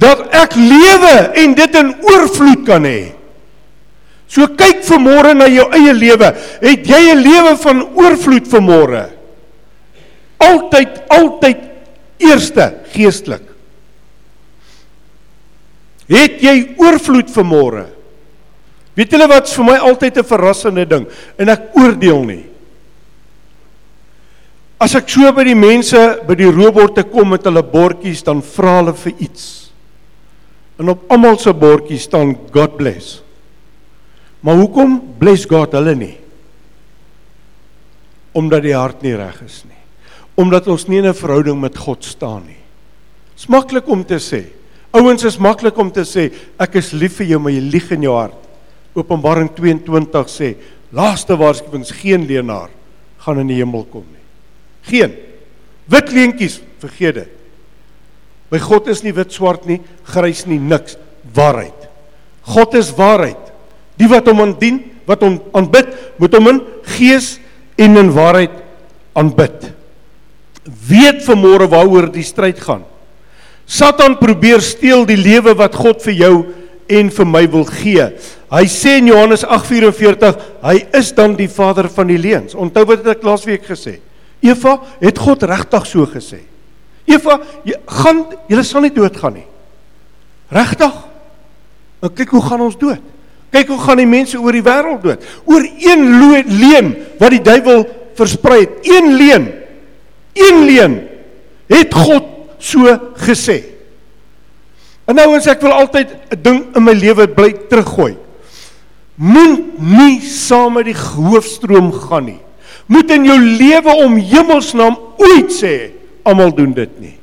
dat 0.00 0.22
ek 0.32 0.56
lewe 0.56 1.14
en 1.42 1.54
dit 1.58 1.74
in 1.76 1.90
oorvloed 2.08 2.64
kan 2.64 2.86
hê. 2.88 3.12
So 4.30 4.46
kyk 4.56 4.84
vanmôre 4.86 5.34
na 5.36 5.48
jou 5.50 5.66
eie 5.76 5.92
lewe. 5.92 6.30
Het 6.62 6.86
jy 6.86 7.02
'n 7.12 7.20
lewe 7.20 7.56
van 7.56 7.82
oorvloed 7.98 8.46
vanmôre? 8.48 9.10
Altyd, 10.38 11.02
altyd 11.08 11.58
eerste 12.18 12.80
geestelik. 12.94 13.42
Het 16.08 16.40
jy 16.40 16.74
oorvloed 16.78 17.28
vanmôre? 17.28 17.86
Weet 18.94 19.12
julle 19.12 19.28
wat 19.28 19.48
vir 19.48 19.64
my 19.64 19.76
altyd 19.78 20.16
'n 20.18 20.24
verrassende 20.24 20.86
ding 20.86 21.06
en 21.36 21.48
ek 21.48 21.76
oordeel 21.76 22.24
nie. 22.24 22.49
As 24.80 24.94
ek 24.96 25.10
so 25.12 25.28
by 25.36 25.44
die 25.44 25.58
mense 25.58 25.98
by 26.24 26.34
die 26.38 26.48
robotte 26.48 27.04
kom 27.04 27.34
met 27.34 27.44
hulle 27.44 27.60
bordjies 27.60 28.22
dan 28.24 28.40
vra 28.40 28.78
hulle 28.78 28.94
vir 28.96 29.18
iets. 29.26 29.44
En 30.80 30.88
op 30.88 31.10
almal 31.12 31.36
se 31.38 31.52
bordjie 31.52 31.98
staan 32.00 32.32
God 32.54 32.78
bless. 32.78 33.18
Maar 34.40 34.56
hoekom 34.56 34.96
bless 35.20 35.44
God 35.44 35.76
hulle 35.76 35.92
nie? 35.98 36.14
Omdat 38.32 38.64
die 38.64 38.72
hart 38.72 39.04
nie 39.04 39.12
reg 39.18 39.36
is 39.44 39.60
nie. 39.68 39.76
Omdat 40.40 40.70
ons 40.72 40.86
nie 40.88 41.02
in 41.02 41.10
'n 41.10 41.14
verhouding 41.14 41.60
met 41.60 41.76
God 41.76 42.04
staan 42.04 42.46
nie. 42.46 42.62
Dis 43.36 43.48
maklik 43.48 43.88
om 43.88 44.04
te 44.04 44.16
sê. 44.16 44.44
Ouens 44.92 45.24
is 45.24 45.38
maklik 45.38 45.76
om 45.78 45.90
te 45.90 46.04
sê 46.04 46.32
ek 46.58 46.76
is 46.76 46.92
lief 46.92 47.18
vir 47.18 47.26
jou, 47.26 47.38
maar 47.38 47.52
jy 47.52 47.60
lieg 47.60 47.90
in 47.92 48.02
jou 48.02 48.16
hart. 48.16 48.48
Openbaring 48.94 49.50
22 49.54 50.28
sê, 50.28 50.56
laaste 50.92 51.36
waarskuwings 51.36 51.92
geen 51.92 52.26
leenaar 52.26 52.70
gaan 53.18 53.38
in 53.40 53.46
die 53.46 53.56
hemel 53.56 53.84
kom 53.84 54.04
nie. 54.10 54.19
Geen. 54.88 55.16
Wit 55.90 56.12
leentjies, 56.14 56.60
vergeet 56.80 57.20
dit. 57.20 57.36
By 58.50 58.58
God 58.62 58.88
is 58.90 59.04
nie 59.06 59.14
wit 59.14 59.34
swart 59.34 59.66
nie, 59.68 59.78
grys 60.10 60.42
nie, 60.50 60.58
niks, 60.58 60.96
waarheid. 61.36 61.86
God 62.50 62.74
is 62.78 62.90
waarheid. 62.96 63.50
Die 64.00 64.08
wat 64.10 64.26
hom 64.30 64.42
aandien, 64.42 64.80
wat 65.06 65.22
hom 65.22 65.38
aanbid, 65.56 65.92
moet 66.18 66.34
hom 66.34 66.50
in 66.50 66.62
gees 66.96 67.36
en 67.80 67.98
in 68.00 68.10
waarheid 68.14 68.56
aanbid. 69.18 69.70
Weet 70.90 71.22
vanmôre 71.26 71.68
waaroor 71.70 72.10
die 72.12 72.26
stryd 72.26 72.58
gaan. 72.62 72.82
Satan 73.70 74.16
probeer 74.18 74.62
steel 74.64 75.04
die 75.06 75.18
lewe 75.18 75.54
wat 75.58 75.76
God 75.78 76.02
vir 76.02 76.16
jou 76.18 76.34
en 76.90 77.10
vir 77.14 77.28
my 77.28 77.44
wil 77.50 77.66
gee. 77.70 78.06
Hy 78.50 78.64
sê 78.66 78.96
in 78.98 79.12
Johannes 79.12 79.44
8:44, 79.46 80.34
hy 80.62 80.76
is 80.98 81.12
dan 81.14 81.36
die 81.38 81.48
vader 81.48 81.86
van 81.88 82.10
die 82.10 82.18
leuns. 82.18 82.56
Onthou 82.58 82.84
wat 82.90 83.06
ek 83.06 83.22
laasweek 83.22 83.68
gesê. 83.68 84.00
Eva, 84.40 84.78
het 85.00 85.18
God 85.18 85.42
regtig 85.42 85.86
so 85.86 86.06
gesê? 86.08 86.40
Eva, 87.10 87.40
jy 87.66 87.76
gaan 88.00 88.24
jy 88.48 88.62
sal 88.64 88.84
nie 88.84 88.94
doodgaan 88.94 89.40
nie. 89.40 89.46
Regtig? 90.50 90.96
Nou 92.00 92.10
kyk 92.16 92.32
hoe 92.36 92.42
gaan 92.42 92.64
ons 92.64 92.78
dood. 92.80 93.02
Kyk 93.50 93.72
hoe 93.72 93.80
gaan 93.82 94.00
die 94.00 94.08
mense 94.08 94.38
oor 94.38 94.54
die 94.54 94.64
wêreld 94.64 95.02
dood. 95.04 95.24
Oor 95.44 95.64
een 95.66 96.04
leuen 96.48 96.92
wat 97.18 97.34
die 97.34 97.42
duiwel 97.44 97.84
versprei 98.18 98.60
het. 98.62 98.78
Een 98.86 99.12
leuen. 99.18 99.48
Een 100.38 100.64
leuen 100.68 100.96
het 101.70 101.94
God 101.94 102.26
so 102.62 102.94
gesê. 103.26 103.60
En 105.10 105.18
nou 105.18 105.32
as 105.34 105.48
ek 105.50 105.62
wil 105.64 105.74
altyd 105.74 106.08
'n 106.30 106.42
ding 106.42 106.76
in 106.76 106.84
my 106.84 106.92
lewe 106.94 107.26
bly 107.28 107.52
teruggooi. 107.68 108.16
Moet 109.16 109.78
nie 109.78 110.20
saam 110.20 110.74
met 110.74 110.84
die 110.84 110.96
hoofstroom 110.96 111.92
gaan 111.92 112.24
nie. 112.24 112.40
Moet 112.90 113.12
in 113.14 113.28
jou 113.28 113.38
lewe 113.38 113.94
om 114.04 114.16
hemelsnaam 114.18 114.96
ooit 115.22 115.52
sê 115.54 115.74
almal 116.26 116.50
doen 116.54 116.72
dit 116.74 116.96
nie. 116.98 117.16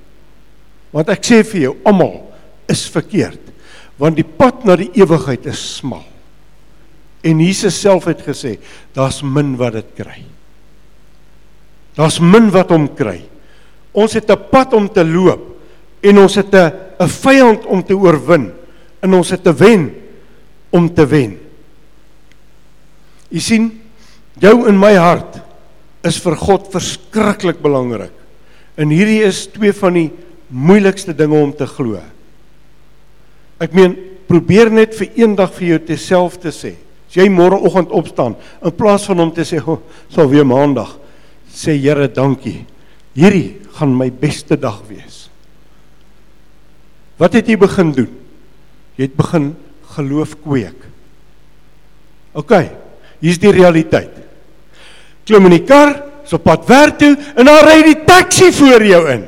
Want 0.96 1.12
ek 1.12 1.26
sê 1.28 1.42
vir 1.46 1.68
jou, 1.68 1.74
almal 1.88 2.22
is 2.72 2.86
verkeerd. 2.92 3.42
Want 4.00 4.16
die 4.20 4.26
pad 4.26 4.64
na 4.68 4.78
die 4.80 4.92
ewigheid 4.96 5.46
is 5.52 5.60
smal. 5.78 6.06
En 7.28 7.42
Jesus 7.44 7.76
self 7.82 8.08
het 8.08 8.22
gesê, 8.24 8.56
daar's 8.96 9.20
min 9.26 9.56
wat 9.60 9.76
dit 9.76 9.90
kry. 9.98 10.22
Daar's 11.98 12.22
min 12.22 12.48
wat 12.54 12.72
hom 12.72 12.88
kry. 12.96 13.20
Ons 13.98 14.14
het 14.14 14.30
'n 14.30 14.48
pad 14.52 14.74
om 14.74 14.88
te 14.88 15.04
loop 15.04 15.58
en 16.02 16.20
ons 16.20 16.36
het 16.36 16.54
'n 16.54 16.72
'n 17.00 17.08
vyand 17.08 17.66
om 17.66 17.84
te 17.84 17.98
oorwin 17.98 18.54
en 19.02 19.14
ons 19.14 19.30
het 19.30 19.44
te 19.44 19.54
wen 19.54 19.94
om 20.70 20.94
te 20.94 21.06
wen. 21.06 21.40
Jy 23.30 23.40
sien, 23.40 23.82
jou 24.40 24.68
in 24.68 24.80
my 24.80 24.94
hart 24.96 25.47
is 26.08 26.20
vir 26.24 26.38
God 26.40 26.70
verskriklik 26.74 27.60
belangrik. 27.64 28.14
En 28.78 28.92
hierdie 28.94 29.24
is 29.26 29.46
twee 29.52 29.74
van 29.76 29.98
die 29.98 30.10
moeilikste 30.48 31.16
dinge 31.18 31.40
om 31.40 31.54
te 31.56 31.68
glo. 31.70 32.02
Ek 33.64 33.74
meen, 33.76 33.96
probeer 34.28 34.70
net 34.72 34.94
vir 34.98 35.16
eendag 35.24 35.54
vir 35.56 35.74
jou 35.74 35.80
teself 35.88 36.38
te 36.42 36.54
sê. 36.54 36.76
As 37.08 37.16
jy 37.16 37.28
môreoggend 37.32 37.94
opstaan, 37.96 38.36
in 38.62 38.76
plaas 38.76 39.08
van 39.08 39.24
om 39.24 39.32
te 39.32 39.46
sê, 39.48 39.62
"O, 39.64 39.72
oh, 39.72 39.80
sal 40.10 40.30
weer 40.30 40.46
maandag," 40.46 40.98
sê 41.50 41.80
Here, 41.80 42.08
dankie. 42.08 42.66
Hierdie 43.16 43.56
gaan 43.74 43.98
my 43.98 44.12
beste 44.12 44.58
dag 44.60 44.82
wees. 44.88 45.30
Wat 47.18 47.34
het 47.34 47.48
jy 47.48 47.58
begin 47.58 47.92
doen? 47.92 48.14
Jy 48.98 49.04
het 49.04 49.16
begin 49.16 49.56
geloof 49.96 50.36
kweek. 50.44 50.86
OK, 52.34 52.54
hier's 53.20 53.40
die 53.40 53.52
realiteit. 53.52 54.27
Klim 55.28 55.50
in 55.50 55.58
die 55.58 55.66
kar, 55.68 55.92
is 56.24 56.36
op 56.36 56.46
pad 56.48 56.64
werk 56.68 57.00
toe 57.00 57.14
en 57.36 57.48
dan 57.48 57.60
ry 57.68 57.82
die 57.88 58.00
taxi 58.08 58.52
voor 58.56 58.84
jou 58.84 59.04
in. 59.12 59.26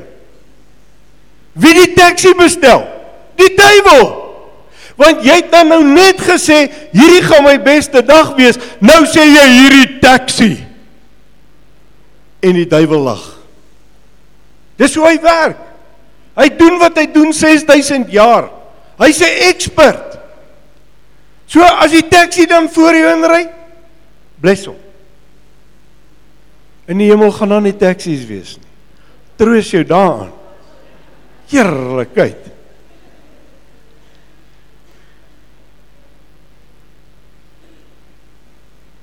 Wie 1.60 1.74
die 1.76 1.92
taxi 1.96 2.32
bestel? 2.38 2.84
Die 3.40 3.50
duiwel. 3.56 4.08
Want 5.00 5.24
jy 5.24 5.38
het 5.40 5.52
dan 5.52 5.70
nou 5.72 5.80
net 5.84 6.20
gesê 6.20 6.66
hierdie 6.92 7.22
gaan 7.24 7.46
my 7.46 7.56
beste 7.64 8.02
dag 8.04 8.34
wees. 8.36 8.60
Nou 8.84 9.02
sê 9.08 9.24
jy 9.24 9.46
hierdie 9.48 10.00
taxi. 10.02 10.52
En 12.44 12.56
die 12.56 12.68
duiwel 12.68 13.04
lag. 13.08 13.24
Dis 14.80 14.96
hoe 14.96 15.06
hy 15.08 15.16
werk. 15.24 15.60
Hy 16.36 16.48
doen 16.56 16.78
wat 16.80 16.96
hy 17.00 17.06
doen 17.12 17.32
6000 17.36 18.12
jaar. 18.12 18.48
Hy's 19.00 19.20
'n 19.20 19.48
ekspert. 19.48 20.18
So 21.46 21.60
as 21.62 21.90
die 21.90 22.08
taxi 22.08 22.46
dan 22.46 22.68
voor 22.68 22.94
jou 22.94 23.08
inry, 23.16 23.48
bless 24.40 24.66
hom. 24.66 24.89
In 26.90 26.98
die 26.98 27.10
hemel 27.10 27.30
gaan 27.34 27.54
dan 27.54 27.66
nie 27.68 27.76
taksies 27.78 28.26
wees 28.26 28.56
nie. 28.58 28.70
Troos 29.38 29.70
jou 29.70 29.84
daaraan. 29.86 30.32
Heerlikheid. 31.50 32.48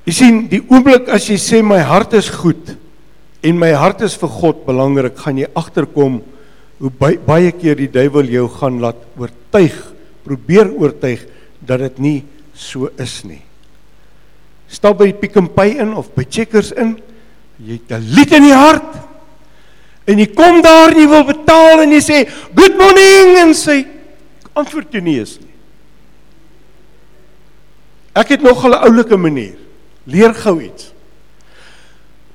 Jy 0.08 0.14
sien, 0.16 0.44
die 0.48 0.62
oomblik 0.64 1.10
as 1.12 1.26
jy 1.28 1.36
sê 1.42 1.64
my 1.64 1.82
hart 1.84 2.14
is 2.16 2.30
goed 2.32 2.76
en 3.44 3.58
my 3.60 3.74
hart 3.76 4.04
is 4.08 4.16
vir 4.20 4.32
God 4.32 4.62
belangrik, 4.68 5.18
gaan 5.20 5.40
jy 5.40 5.50
agterkom 5.56 6.22
hoe 6.80 6.92
baie, 7.00 7.18
baie 7.20 7.52
keer 7.56 7.76
die 7.80 7.90
duiwel 7.92 8.30
jou 8.32 8.46
gaan 8.56 8.80
laat 8.84 9.02
oortuig, 9.20 9.76
probeer 10.24 10.72
oortuig 10.72 11.26
dat 11.60 11.84
dit 11.84 12.00
nie 12.04 12.18
so 12.56 12.92
is 13.02 13.20
nie. 13.28 13.42
Stap 14.72 15.00
by 15.00 15.12
Pick 15.16 15.36
n 15.40 15.50
Pay 15.52 15.78
in 15.84 15.94
of 15.96 16.14
by 16.16 16.24
Checkers 16.24 16.72
in 16.76 16.98
Jy 17.60 17.74
het 17.74 17.92
'n 17.92 18.14
lied 18.16 18.32
in 18.32 18.44
die 18.44 18.54
hart. 18.54 18.94
En 20.06 20.20
jy 20.20 20.28
kom 20.34 20.62
daar 20.62 20.92
en 20.92 21.00
jy 21.00 21.08
wil 21.08 21.24
betaal 21.24 21.82
en 21.82 21.92
jy 21.92 22.02
sê 22.02 22.30
good 22.56 22.78
morning 22.78 23.38
en 23.38 23.54
sê 23.54 23.86
Antwoord 24.58 24.94
jy 24.94 25.02
nie 25.06 25.20
is 25.22 25.38
nie. 25.40 25.54
Ek 28.18 28.30
het 28.34 28.42
nog 28.42 28.66
'n 28.66 28.74
oulike 28.74 29.18
manier. 29.18 29.58
Leer 30.06 30.34
gou 30.34 30.62
iets. 30.62 30.94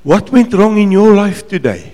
What 0.02 0.30
went 0.30 0.52
wrong 0.52 0.78
in 0.78 0.90
your 0.90 1.14
life 1.14 1.46
today? 1.46 1.92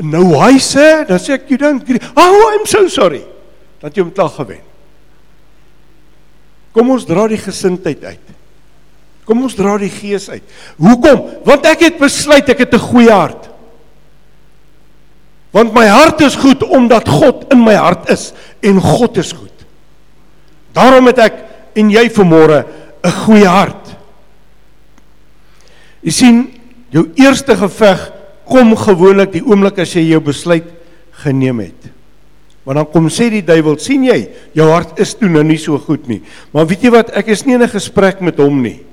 No, 0.00 0.22
why 0.24 0.58
sir? 0.58 1.04
Dan 1.04 1.18
sê 1.18 1.34
ek 1.34 1.58
don't 1.58 1.82
agree. 1.82 2.00
Oh, 2.14 2.54
I'm 2.54 2.66
so 2.66 2.88
sorry. 2.88 3.24
Dat 3.80 3.94
jy 3.94 4.02
hom 4.02 4.12
klaar 4.12 4.30
gewen. 4.30 4.60
Kom 6.72 6.90
ons 6.90 7.06
dra 7.08 7.26
die 7.28 7.40
gesindheid 7.40 8.04
uit. 8.04 8.26
Kom 9.28 9.44
ons 9.44 9.56
dra 9.58 9.74
die 9.76 9.92
gees 9.92 10.30
uit. 10.32 10.44
Hoekom? 10.80 11.20
Want 11.44 11.66
ek 11.68 11.84
het 11.84 12.00
besluit 12.00 12.48
ek 12.48 12.64
het 12.64 12.74
'n 12.74 12.88
goeie 12.88 13.12
hart. 13.12 13.48
Want 15.52 15.74
my 15.74 15.86
hart 15.86 16.20
is 16.20 16.36
goed 16.36 16.62
omdat 16.62 17.08
God 17.08 17.52
in 17.52 17.62
my 17.64 17.74
hart 17.74 18.08
is 18.08 18.32
en 18.60 18.80
God 18.80 19.16
is 19.16 19.32
goed. 19.32 19.52
Daarom 20.72 21.06
het 21.06 21.18
ek 21.18 21.34
en 21.74 21.90
jy 21.90 22.08
vanmôre 22.08 22.64
'n 23.04 23.12
goeie 23.24 23.46
hart. 23.46 23.96
Jy 26.02 26.10
sien, 26.10 26.48
jou 26.90 27.10
eerste 27.14 27.56
geveg 27.56 28.12
kom 28.46 28.76
gewoonlik 28.76 29.32
die 29.32 29.44
oomblik 29.44 29.78
as 29.78 29.92
jy 29.92 30.08
jou 30.08 30.20
besluit 30.20 30.64
geneem 31.10 31.60
het. 31.60 31.92
Want 32.64 32.76
dan 32.76 32.90
kom 32.90 33.08
sê 33.08 33.30
die 33.30 33.44
duiwel, 33.44 33.78
sien 33.78 34.04
jy, 34.04 34.28
jou 34.52 34.70
hart 34.70 34.98
is 35.00 35.14
toe 35.14 35.28
nou 35.28 35.42
nie 35.42 35.58
so 35.58 35.78
goed 35.78 36.08
nie. 36.08 36.22
Maar 36.52 36.66
weet 36.66 36.82
jy 36.82 36.90
wat, 36.90 37.10
ek 37.10 37.26
is 37.28 37.44
nie 37.44 37.54
in 37.54 37.62
'n 37.62 37.68
gesprek 37.68 38.20
met 38.20 38.38
hom 38.38 38.62
nie. 38.62 38.87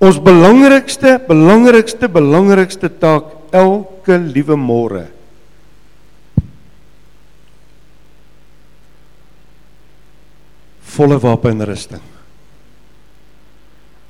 Ons 0.00 0.18
belangrikste, 0.20 1.16
belangrikste, 1.28 2.08
belangrikste 2.12 2.90
taak 3.00 3.32
elke 3.56 4.18
liewe 4.20 4.56
môre 4.60 5.06
volle 10.96 11.18
wapenrusting. 11.20 12.02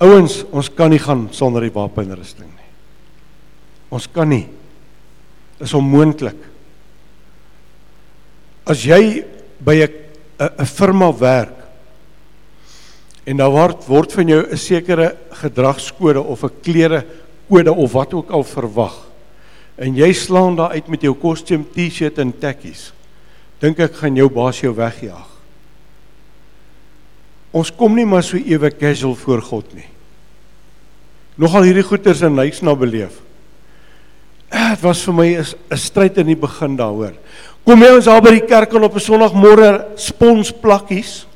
Ouens, 0.02 0.42
ons 0.52 0.68
kan 0.76 0.92
nie 0.92 1.00
gaan 1.02 1.26
sonder 1.34 1.64
die 1.64 1.74
wapenrusting 1.74 2.50
nie. 2.50 2.70
Ons 3.94 4.06
kan 4.12 4.28
nie. 4.30 4.44
Is 5.62 5.72
onmoontlik. 5.74 6.36
As 8.66 8.82
jy 8.84 9.24
by 9.64 9.86
'n 9.86 9.92
'n 10.38 10.66
firma 10.66 11.10
werk 11.10 11.65
en 13.26 13.36
daar 13.36 13.50
word 13.50 13.86
word 13.86 14.12
van 14.12 14.28
jou 14.28 14.42
'n 14.42 14.56
sekere 14.56 15.16
gedragskode 15.30 16.22
of 16.22 16.44
'n 16.44 16.60
klere 16.62 17.04
kode 17.48 17.72
of 17.72 17.92
wat 17.92 18.14
ook 18.14 18.30
al 18.30 18.44
verwag 18.44 19.06
en 19.76 19.96
jy 19.96 20.12
slaan 20.16 20.56
daar 20.56 20.74
uit 20.76 20.88
met 20.88 21.04
jou 21.04 21.14
kostuum 21.14 21.64
T-shirt 21.74 22.18
en 22.22 22.32
tekkies. 22.32 22.90
Dink 23.60 23.80
ek 23.84 23.98
gaan 24.00 24.16
jou 24.16 24.28
baas 24.32 24.60
jou 24.60 24.72
wegjaag. 24.76 25.28
Ons 27.56 27.70
kom 27.72 27.94
nie 27.96 28.06
maar 28.08 28.24
so 28.24 28.36
ewe 28.36 28.70
casual 28.72 29.14
voor 29.16 29.44
God 29.44 29.76
nie. 29.76 29.88
Nogal 31.40 31.68
hierdie 31.68 31.84
goeters 31.84 32.24
in 32.24 32.36
huis 32.40 32.62
na 32.64 32.74
beleef. 32.76 33.20
Eh, 34.48 34.70
dit 34.72 34.82
was 34.84 35.02
vir 35.04 35.14
my 35.14 35.28
'n 35.36 35.76
stryd 35.76 36.18
in 36.18 36.26
die 36.26 36.36
begin 36.36 36.76
daaroor. 36.76 37.14
Kom 37.64 37.82
jy 37.82 37.96
ons 37.96 38.04
daar 38.04 38.22
by 38.22 38.30
die 38.30 38.46
kerk 38.46 38.72
op 38.72 38.94
'n 38.94 39.00
Sondagmôre 39.00 39.96
spons 39.96 40.52
plakkies? 40.52 41.26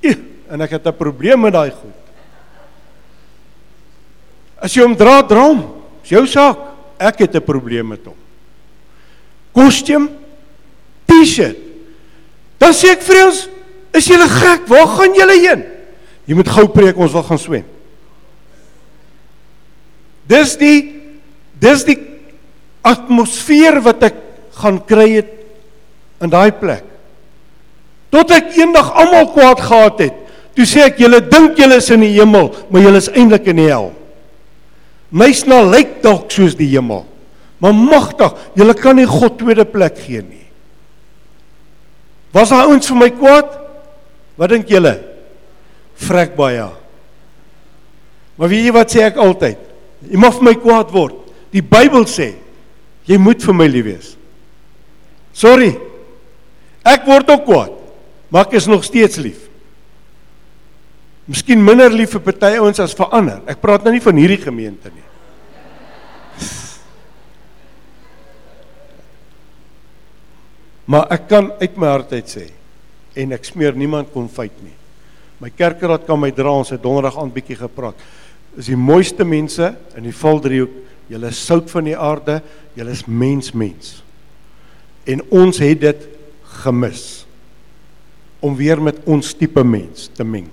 Ja, 0.00 0.14
en 0.52 0.60
ek 0.60 0.76
het 0.76 0.86
'n 0.86 0.96
probleem 0.96 1.40
met 1.40 1.52
daai 1.52 1.70
goed. 1.70 2.00
As 4.60 4.74
jy 4.74 4.82
hom 4.82 4.96
dra, 4.96 5.22
dra 5.22 5.48
hom. 5.48 5.82
Dis 6.02 6.10
jou 6.10 6.26
saak. 6.26 6.58
Ek 6.98 7.18
het 7.18 7.34
'n 7.34 7.40
probleem 7.40 7.88
met 7.88 8.04
hom. 8.04 8.16
Kostuum, 9.52 10.10
T-shirt. 11.06 11.56
Dan 12.58 12.72
sê 12.72 12.92
ek 12.92 13.02
vir 13.02 13.26
ons, 13.26 13.48
is 13.92 14.06
julle 14.06 14.28
gek? 14.28 14.68
Waar 14.68 14.86
gaan 14.86 15.14
julle 15.14 15.40
heen? 15.40 15.64
Jy 16.26 16.34
moet 16.34 16.48
gou 16.48 16.68
preek, 16.68 16.96
ons 16.96 17.12
wil 17.12 17.22
gaan 17.22 17.38
swem. 17.38 17.64
Dis 20.26 20.56
die 20.56 21.02
Dis 21.62 21.84
die 21.86 21.98
atmosfeer 22.82 23.78
wat 23.84 24.02
ek 24.02 24.16
gaan 24.58 24.80
kry 24.82 25.12
het 25.20 25.30
in 26.22 26.32
daai 26.32 26.50
plek. 26.58 26.82
Tot 28.10 28.34
ek 28.34 28.50
eendag 28.58 28.90
almal 28.98 29.30
kwaad 29.30 29.62
gehad 29.62 30.02
het. 30.02 30.21
Toe 30.56 30.66
sê 30.68 30.84
ek 30.84 31.00
julle 31.00 31.22
dink 31.24 31.56
julle 31.60 31.78
is 31.80 31.88
in 31.94 32.04
die 32.04 32.12
hemel, 32.18 32.50
maar 32.68 32.84
julle 32.84 33.00
is 33.00 33.08
eintlik 33.12 33.48
in 33.52 33.62
die 33.62 33.70
hel. 33.70 33.88
Meisna 35.12 35.62
lyk 35.64 36.00
dalk 36.04 36.32
soos 36.32 36.56
die 36.58 36.68
hemel. 36.74 37.06
Maar 37.62 37.74
magtig, 37.76 38.34
julle 38.58 38.74
kan 38.76 38.98
nie 38.98 39.08
God 39.08 39.38
tweede 39.40 39.64
plek 39.68 40.00
gee 40.02 40.22
nie. 40.24 40.46
Was 42.34 42.50
daai 42.50 42.66
ouens 42.66 42.88
vir 42.88 42.98
my 42.98 43.10
kwaad? 43.14 43.52
Wat 44.40 44.52
dink 44.52 44.70
julle? 44.72 44.96
Vrek 46.02 46.34
baie. 46.36 46.64
Maar 48.40 48.50
weet 48.50 48.66
jy 48.66 48.74
wat 48.74 48.92
sê 48.92 49.04
ek 49.06 49.20
altyd? 49.20 49.60
Jy 50.10 50.18
mag 50.20 50.34
vir 50.38 50.48
my 50.48 50.56
kwaad 50.58 50.90
word. 50.92 51.20
Die 51.52 51.62
Bybel 51.62 52.08
sê 52.10 52.32
jy 53.06 53.18
moet 53.20 53.44
vir 53.44 53.56
my 53.56 53.68
lief 53.70 53.86
wees. 53.86 54.10
Sorry. 55.36 55.70
Ek 56.82 57.06
word 57.06 57.30
ook 57.30 57.44
kwaad, 57.46 57.74
maar 58.32 58.48
ek 58.48 58.56
is 58.58 58.66
nog 58.66 58.82
steeds 58.84 59.20
lief. 59.22 59.51
Miskien 61.30 61.62
minder 61.62 61.92
lief 61.92 62.16
vir 62.16 62.24
party 62.26 62.56
ouens 62.58 62.80
as 62.82 62.96
vir 62.98 63.12
ander. 63.14 63.40
Ek 63.46 63.60
praat 63.62 63.84
nou 63.86 63.92
nie 63.94 64.02
van 64.02 64.18
hierdie 64.18 64.40
gemeente 64.42 64.90
nie. 64.90 65.06
Maar 70.92 71.06
ek 71.14 71.28
kan 71.30 71.52
uit 71.62 71.76
my 71.78 71.92
hart 71.92 72.12
uit 72.12 72.28
sê 72.28 72.48
en 73.22 73.36
ek 73.36 73.46
smeer 73.46 73.76
niemand 73.78 74.10
konfyt 74.12 74.56
nie. 74.64 74.74
My 75.40 75.50
kerkraad 75.54 76.06
kan 76.08 76.18
my 76.20 76.32
dra 76.34 76.52
ons 76.58 76.72
het 76.74 76.82
donderdag 76.82 77.16
aand 77.20 77.34
bietjie 77.34 77.58
gepraat. 77.60 77.98
Is 78.58 78.68
die 78.68 78.78
mooiste 78.78 79.24
mense 79.24 79.70
in 79.96 80.08
die 80.08 80.16
Valdriehoek 80.16 80.82
Julle 81.12 81.28
is 81.28 81.40
sout 81.44 81.68
van 81.72 81.84
die 81.88 81.96
aarde, 81.98 82.38
julle 82.76 82.94
is 82.94 83.04
mens 83.06 83.52
mens. 83.52 83.98
En 85.04 85.20
ons 85.34 85.58
het 85.60 85.80
dit 85.82 86.08
gemis 86.62 87.02
om 88.42 88.56
weer 88.58 88.80
met 88.82 88.98
ons 89.04 89.34
tipe 89.36 89.62
mens 89.64 90.08
te 90.16 90.24
meng. 90.24 90.48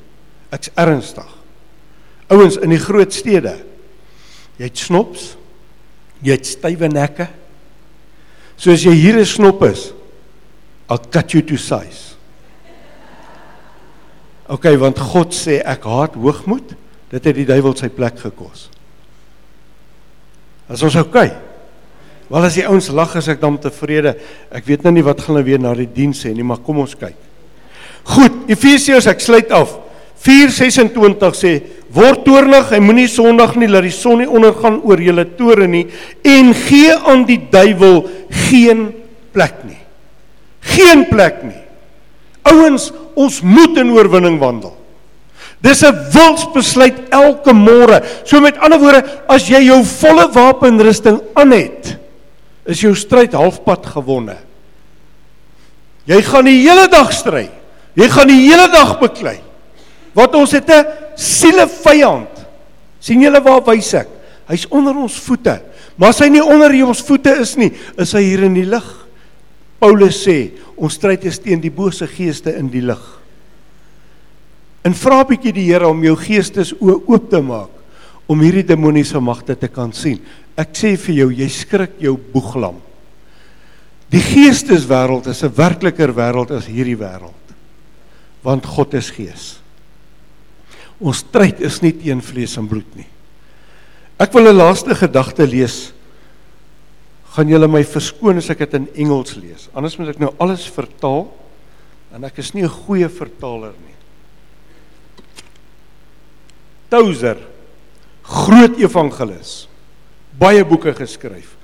Ek's 0.54 0.72
ernstig. 0.80 1.28
Ouens 2.30 2.58
in 2.62 2.74
die 2.74 2.82
groot 2.82 3.14
stede. 3.14 3.56
Jy 4.60 4.70
het 4.70 4.82
snops. 4.82 5.34
Jy 6.26 6.36
het 6.36 6.50
stywe 6.50 6.90
nekke. 6.92 7.30
Soos 8.60 8.84
jy 8.84 8.92
hier 8.92 9.20
'n 9.20 9.26
snop 9.26 9.64
is, 9.64 9.94
I'll 10.90 11.00
cut 11.12 11.32
you 11.32 11.42
to 11.42 11.56
size. 11.56 12.16
OK, 14.50 14.66
want 14.78 14.98
God 15.00 15.32
sê 15.32 15.62
ek 15.64 15.84
haat 15.84 16.16
hoogmoed. 16.16 16.76
Dit 17.10 17.24
het 17.24 17.36
die 17.36 17.46
duiwel 17.46 17.76
sy 17.76 17.90
plek 17.90 18.20
gekos. 18.20 18.70
As 20.70 20.84
ons. 20.84 20.96
Okay. 20.96 21.32
Wel 22.30 22.46
as 22.46 22.54
die 22.54 22.66
ouens 22.68 22.90
lag 22.94 23.16
as 23.16 23.28
ek 23.28 23.42
dan 23.42 23.58
tevrede. 23.58 24.16
Ek 24.54 24.66
weet 24.66 24.84
nou 24.86 24.94
nie 24.94 25.06
wat 25.06 25.22
gaan 25.22 25.36
hulle 25.36 25.46
weer 25.48 25.62
na 25.62 25.74
die 25.74 25.90
diens 25.90 26.22
sê 26.22 26.34
nie, 26.34 26.46
maar 26.46 26.62
kom 26.62 26.78
ons 26.78 26.94
kyk. 26.98 27.16
Goed, 28.04 28.44
Efesiërs, 28.50 29.08
ek 29.10 29.20
sluit 29.20 29.52
af. 29.52 29.74
4:26 30.20 31.36
sê: 31.36 31.62
"Word 31.94 32.26
toornig 32.26 32.72
en 32.72 32.84
moenie 32.84 33.08
sondig 33.08 33.56
nie, 33.56 33.68
laat 33.68 33.84
die 33.84 33.92
son 33.92 34.20
nie 34.20 34.28
ondergaan 34.28 34.82
oor 34.84 35.00
julle 35.00 35.26
toren 35.36 35.72
nie 35.72 35.88
en 36.24 36.54
gee 36.54 36.96
aan 36.96 37.26
die 37.26 37.40
duiwel 37.52 38.10
geen 38.30 38.90
plek 39.34 39.64
nie. 39.64 39.80
Geen 40.60 41.06
plek 41.10 41.44
nie. 41.44 41.62
Ouens, 42.50 42.90
ons 43.16 43.42
moet 43.42 43.78
in 43.78 43.92
oorwinning 43.96 44.40
wandel. 44.42 44.76
Dis 45.62 45.84
'n 45.84 45.96
wilsbesluit 46.14 47.10
elke 47.10 47.54
môre. 47.54 48.04
So 48.24 48.40
met 48.40 48.58
ander 48.58 48.80
woorde, 48.80 49.04
as 49.28 49.48
jy 49.48 49.60
jou 49.64 49.84
volle 49.84 50.32
wapenrusting 50.32 51.22
aan 51.36 51.52
het, 51.52 51.98
is 52.66 52.82
jou 52.82 52.96
stryd 52.96 53.34
halfpad 53.34 53.86
gewonne. 53.86 54.38
Jy 56.06 56.22
gaan 56.22 56.46
die 56.46 56.62
hele 56.64 56.88
dag 56.88 57.12
stry. 57.14 57.50
Jy 57.94 58.08
gaan 58.10 58.28
die 58.28 58.50
hele 58.50 58.68
dag 58.72 59.00
beklei. 59.00 59.40
Wat 60.14 60.36
ons 60.36 60.52
het 60.52 60.70
'n 60.70 60.86
siele 61.16 61.68
vyand. 61.68 62.28
sien 63.00 63.22
julle 63.22 63.42
waar 63.42 63.64
wys 63.64 63.94
ek? 63.94 64.08
Hy's 64.48 64.66
onder 64.70 64.96
ons 64.96 65.20
voete. 65.20 65.62
Maar 65.98 66.10
as 66.10 66.20
hy 66.20 66.30
nie 66.30 66.44
onder 66.44 66.72
ons 66.86 67.02
voete 67.02 67.32
is 67.40 67.56
nie, 67.56 67.72
is 67.98 68.12
hy 68.12 68.22
hier 68.22 68.44
in 68.44 68.54
die 68.54 68.66
lig. 68.66 69.08
Paulus 69.80 70.28
sê, 70.28 70.52
ons 70.76 70.94
stryd 70.94 71.24
is 71.26 71.40
teen 71.40 71.62
die 71.62 71.72
bose 71.72 72.08
geeste 72.08 72.56
in 72.58 72.68
die 72.68 72.82
lig. 72.82 73.20
En 74.84 74.94
vra 74.94 75.22
'n 75.22 75.28
bietjie 75.28 75.54
die 75.54 75.72
Here 75.72 75.88
om 75.88 76.04
jou 76.04 76.16
geestes 76.16 76.74
oop 76.80 77.30
te 77.30 77.42
maak 77.42 77.70
om 78.28 78.40
hierdie 78.42 78.64
demoniese 78.64 79.20
magte 79.20 79.56
te 79.56 79.68
kan 79.68 79.92
sien. 79.94 80.20
Ek 80.56 80.70
sê 80.74 80.98
vir 80.98 81.16
jou, 81.16 81.32
jy 81.32 81.50
skrik 81.50 82.00
jou 82.00 82.18
boeglam. 82.18 82.76
Die 84.10 84.22
geesteswêreld 84.22 85.28
is 85.28 85.44
'n 85.44 85.56
werkliker 85.56 86.14
wêreld 86.14 86.52
as 86.52 86.66
hierdie 86.66 86.98
wêreld. 86.98 87.34
Want 88.44 88.66
God 88.66 88.94
is 88.94 89.10
gees. 89.10 89.59
Ons 91.00 91.24
stryd 91.24 91.62
is 91.64 91.82
nie 91.82 91.94
teen 91.96 92.22
vlees 92.22 92.58
en 92.58 92.68
bloed 92.68 92.96
nie. 92.96 93.08
Ek 94.20 94.34
wil 94.34 94.52
'n 94.52 94.58
laaste 94.58 94.96
gedagte 94.96 95.48
lees. 95.48 95.94
gaan 97.30 97.48
julle 97.48 97.68
my 97.68 97.84
verskoon 97.84 98.38
as 98.38 98.50
ek 98.50 98.60
dit 98.66 98.74
in 98.74 98.88
Engels 98.96 99.36
lees. 99.36 99.70
Anders 99.74 99.98
moet 100.00 100.10
ek 100.10 100.20
nou 100.20 100.34
alles 100.40 100.66
vertaal 100.68 101.28
en 102.16 102.24
ek 102.26 102.40
is 102.40 102.54
nie 102.54 102.64
'n 102.64 102.70
goeie 102.70 103.08
vertaler 103.08 103.74
nie. 103.86 103.96
Tozer, 106.90 107.38
groot 108.24 108.80
evangelis, 108.80 109.68
baie 110.40 110.66
boeke 110.66 110.94
geskryf. 110.94 111.56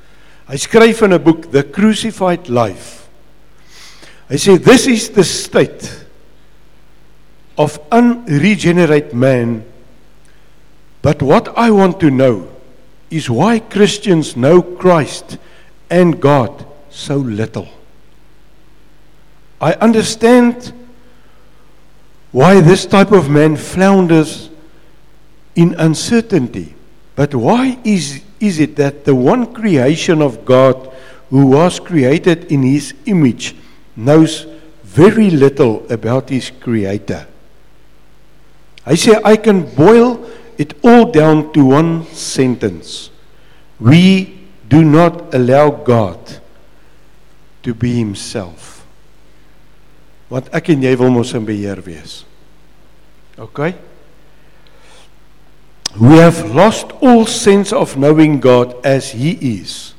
Hy 0.48 0.58
skryf 0.58 1.02
in 1.02 1.14
'n 1.14 1.24
boek 1.24 1.52
The 1.52 1.64
Crucified 1.64 2.48
Life. 2.48 3.10
Hy 4.30 4.36
sê 4.36 4.64
this 4.64 4.88
is 4.88 5.10
the 5.10 5.24
state 5.24 6.05
of 7.58 7.80
unregenerate 7.92 9.14
man 9.14 9.64
but 11.06 11.22
what 11.22 11.56
I 11.56 11.70
want 11.70 12.00
to 12.00 12.10
know 12.10 12.50
is 13.12 13.30
why 13.30 13.60
Christians 13.60 14.36
know 14.36 14.64
Christ 14.64 15.38
and 15.88 16.20
God 16.20 16.66
so 16.90 17.18
little. 17.18 17.68
I 19.62 19.74
understand 19.74 20.74
why 22.32 22.60
this 22.60 22.88
type 22.88 23.12
of 23.12 23.30
man 23.30 23.56
flounders 23.56 24.50
in 25.54 25.76
uncertainty. 25.76 26.74
But 27.16 27.36
why 27.36 27.78
is, 27.84 28.24
is 28.40 28.60
it 28.60 28.76
that 28.78 29.06
the 29.06 29.14
one 29.14 29.54
creation 29.54 30.24
of 30.24 30.44
God 30.44 30.92
who 31.30 31.46
was 31.46 31.80
created 31.80 32.52
in 32.52 32.64
his 32.64 32.96
image 33.06 33.56
knows 33.96 34.48
very 34.84 35.30
little 35.30 35.86
about 35.92 36.30
his 36.30 36.50
creator? 36.50 37.28
Hy 38.86 38.96
sê 38.96 39.18
I 39.26 39.36
can 39.38 39.66
boil 39.76 40.22
it 40.58 40.78
all 40.86 41.10
down 41.12 41.52
to 41.54 41.66
one 41.74 42.06
sentence. 42.14 43.10
We 43.80 44.38
do 44.70 44.84
not 44.84 45.34
allow 45.34 45.70
God 45.70 46.40
to 47.64 47.74
be 47.74 47.98
himself. 47.98 48.86
Want 50.30 50.50
ek 50.54 50.70
en 50.74 50.86
jy 50.86 50.94
wil 51.00 51.12
mos 51.14 51.34
in 51.38 51.46
beheer 51.46 51.82
wees. 51.86 52.24
OK? 53.38 53.74
We 56.00 56.18
have 56.18 56.52
lost 56.54 56.92
all 57.02 57.26
sense 57.26 57.72
of 57.72 57.96
knowing 57.98 58.40
God 58.40 58.76
as 58.86 59.12
he 59.12 59.32
is. 59.62 59.94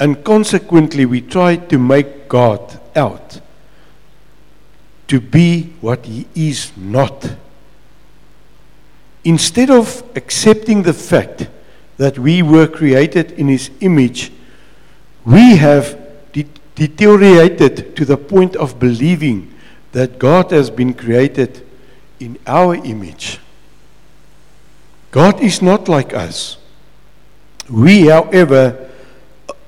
And 0.00 0.24
consequently 0.24 1.06
we 1.06 1.20
try 1.20 1.56
to 1.56 1.78
make 1.78 2.28
God 2.28 2.80
out 2.96 3.40
to 5.08 5.20
be 5.20 5.74
what 5.80 6.06
he 6.06 6.26
is 6.34 6.72
not. 6.76 7.36
Instead 9.24 9.70
of 9.70 10.02
accepting 10.16 10.82
the 10.82 10.92
fact 10.92 11.48
that 11.96 12.18
we 12.18 12.42
were 12.42 12.66
created 12.66 13.32
in 13.32 13.48
his 13.48 13.70
image, 13.80 14.32
we 15.24 15.56
have 15.56 15.96
de- 16.32 16.46
deteriorated 16.74 17.94
to 17.94 18.04
the 18.04 18.16
point 18.16 18.56
of 18.56 18.80
believing 18.80 19.52
that 19.92 20.18
God 20.18 20.50
has 20.50 20.70
been 20.70 20.94
created 20.94 21.64
in 22.18 22.38
our 22.46 22.74
image. 22.74 23.38
God 25.10 25.40
is 25.40 25.62
not 25.62 25.88
like 25.88 26.14
us. 26.14 26.56
We, 27.70 28.06
however, 28.06 28.90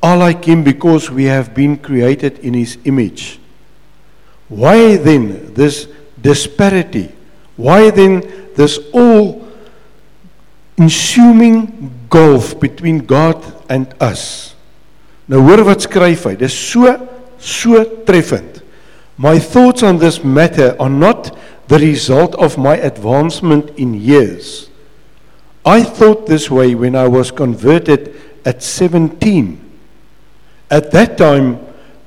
are 0.03 0.17
like 0.17 0.45
him 0.45 0.64
because 0.64 1.11
we 1.11 1.25
have 1.25 1.55
been 1.55 1.77
created 1.77 2.38
in 2.40 2.55
his 2.55 2.79
image. 2.85 3.38
Why 4.49 4.97
then 4.97 5.55
this 5.55 5.88
disparity? 6.21 7.12
Why 7.57 7.90
then 7.90 8.21
this 8.55 8.79
all 8.93 9.43
consuming 10.76 12.06
gulf 12.10 12.58
between 12.58 12.98
God 12.98 13.38
and 13.68 13.94
us. 14.00 14.54
Nou 15.28 15.40
hoor 15.46 15.64
wat 15.64 15.84
skryf 15.87 16.26
hy. 16.28 16.34
Dis 16.37 16.54
so 16.54 16.92
so 17.38 17.84
treffend. 18.08 18.62
My 19.16 19.38
thoughts 19.38 19.82
on 19.82 19.98
this 19.98 20.24
matter 20.24 20.74
are 20.80 20.90
not 20.90 21.37
the 21.68 21.78
result 21.78 22.34
of 22.34 22.58
my 22.58 22.76
advancement 22.76 23.70
in 23.78 23.94
years. 23.94 24.70
I 25.64 25.82
thought 25.82 26.26
this 26.26 26.50
way 26.50 26.74
when 26.74 26.94
I 26.94 27.08
was 27.08 27.30
converted 27.30 28.14
at 28.44 28.62
17. 28.62 29.60
At 30.70 30.90
that 30.90 31.16
time, 31.16 31.60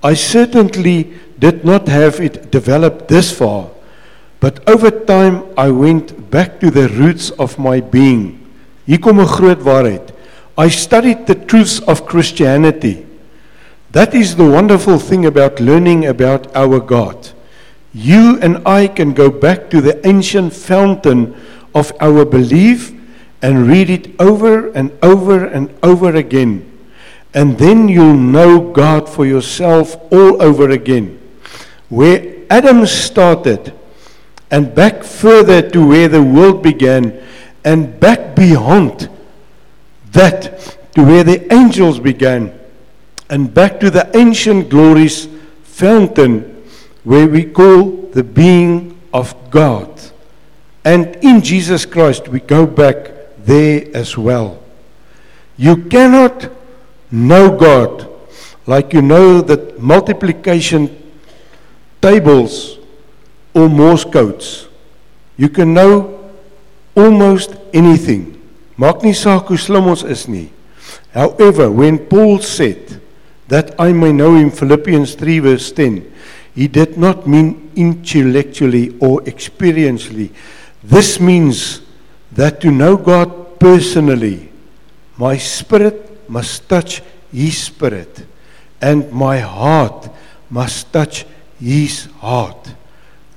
I 0.03 0.13
certainly 0.13 1.13
did 1.39 1.65
not 1.65 1.87
have 1.87 2.19
it 2.19 2.51
developed 2.51 3.07
this 3.07 3.35
far, 3.35 3.69
but 4.39 4.67
over 4.69 4.91
time 4.91 5.45
I 5.57 5.71
went 5.71 6.29
back 6.29 6.59
to 6.59 6.69
the 6.69 6.89
roots 6.89 7.31
of 7.31 7.57
my 7.57 7.79
being. 7.81 8.36
Hier 8.87 8.99
kom 8.99 9.19
'n 9.19 9.27
groot 9.27 9.61
waarheid. 9.63 10.13
I 10.57 10.69
studied 10.69 11.27
the 11.27 11.35
truths 11.35 11.81
of 11.85 12.05
Christianity. 12.07 13.05
That 13.91 14.13
is 14.15 14.35
the 14.35 14.47
wonderful 14.47 14.97
thing 14.97 15.25
about 15.25 15.59
learning 15.59 16.05
about 16.07 16.47
our 16.55 16.79
God. 16.79 17.29
You 17.93 18.39
and 18.41 18.59
I 18.65 18.87
can 18.87 19.13
go 19.13 19.29
back 19.29 19.69
to 19.69 19.81
the 19.81 19.99
ancient 20.07 20.53
fountain 20.53 21.35
of 21.75 21.91
our 21.99 22.25
belief 22.25 22.93
and 23.41 23.67
read 23.67 23.89
it 23.89 24.15
over 24.19 24.69
and 24.71 24.91
over 25.03 25.45
and 25.45 25.69
over 25.83 26.15
again. 26.15 26.63
And 27.33 27.57
then 27.57 27.89
you'll 27.89 28.17
know 28.17 28.71
God 28.71 29.09
for 29.09 29.25
yourself 29.25 29.97
all 30.11 30.41
over 30.41 30.69
again. 30.69 31.19
Where 31.89 32.23
Adam 32.49 32.85
started 32.85 33.73
and 34.49 34.73
back 34.73 35.03
further 35.03 35.61
to 35.69 35.87
where 35.87 36.07
the 36.07 36.23
world 36.23 36.63
began 36.63 37.13
and 37.67 37.99
back 37.99 38.33
beyond 38.33 39.09
that 40.13 40.57
to 40.93 41.03
where 41.03 41.25
the 41.25 41.53
angels 41.53 41.99
began 41.99 42.57
and 43.29 43.53
back 43.53 43.77
to 43.81 43.89
the 43.89 44.09
ancient 44.15 44.69
glories 44.69 45.27
fountain 45.63 46.63
where 47.03 47.27
we 47.27 47.43
call 47.43 47.91
the 48.13 48.23
being 48.23 48.97
of 49.13 49.35
God. 49.51 49.89
And 50.85 51.17
in 51.17 51.41
Jesus 51.41 51.85
Christ 51.85 52.29
we 52.29 52.39
go 52.39 52.65
back 52.65 53.11
there 53.39 53.85
as 53.93 54.17
well. 54.17 54.63
You 55.57 55.75
cannot 55.75 56.49
know 57.11 57.57
God 57.57 58.07
like 58.65 58.93
you 58.93 59.01
know 59.01 59.41
the 59.41 59.75
multiplication 59.77 61.11
tables 62.01 62.77
or 63.53 63.67
Morse 63.67 64.05
codes. 64.05 64.69
You 65.35 65.49
can 65.49 65.73
know 65.73 66.16
almost 66.97 67.53
anything. 67.73 68.33
Maak 68.77 69.05
nie 69.05 69.13
saak 69.13 69.47
hoe 69.53 69.61
slim 69.61 69.85
ons 69.93 70.01
is 70.03 70.25
nie. 70.27 70.49
However, 71.13 71.69
when 71.69 71.97
Paul 72.09 72.41
said 72.41 72.99
that 73.47 73.77
I 73.79 73.93
may 73.93 74.11
know 74.11 74.35
him 74.35 74.49
Philippians 74.49 75.13
3 75.15 75.39
verse 75.39 75.71
10, 75.71 76.01
he 76.57 76.67
did 76.67 76.97
not 76.97 77.27
mean 77.29 77.69
intellectually 77.75 78.97
or 78.99 79.21
experientially. 79.29 80.33
This 80.83 81.19
means 81.19 81.81
that 82.33 82.61
to 82.61 82.71
know 82.71 82.97
God 82.97 83.59
personally, 83.59 84.49
my 85.17 85.37
spirit 85.37 86.29
must 86.29 86.67
touch 86.67 87.01
his 87.31 87.57
spirit 87.57 88.25
and 88.81 89.11
my 89.11 89.39
heart 89.39 90.09
must 90.49 90.91
touch 90.93 91.25
his 91.59 92.05
heart. 92.21 92.73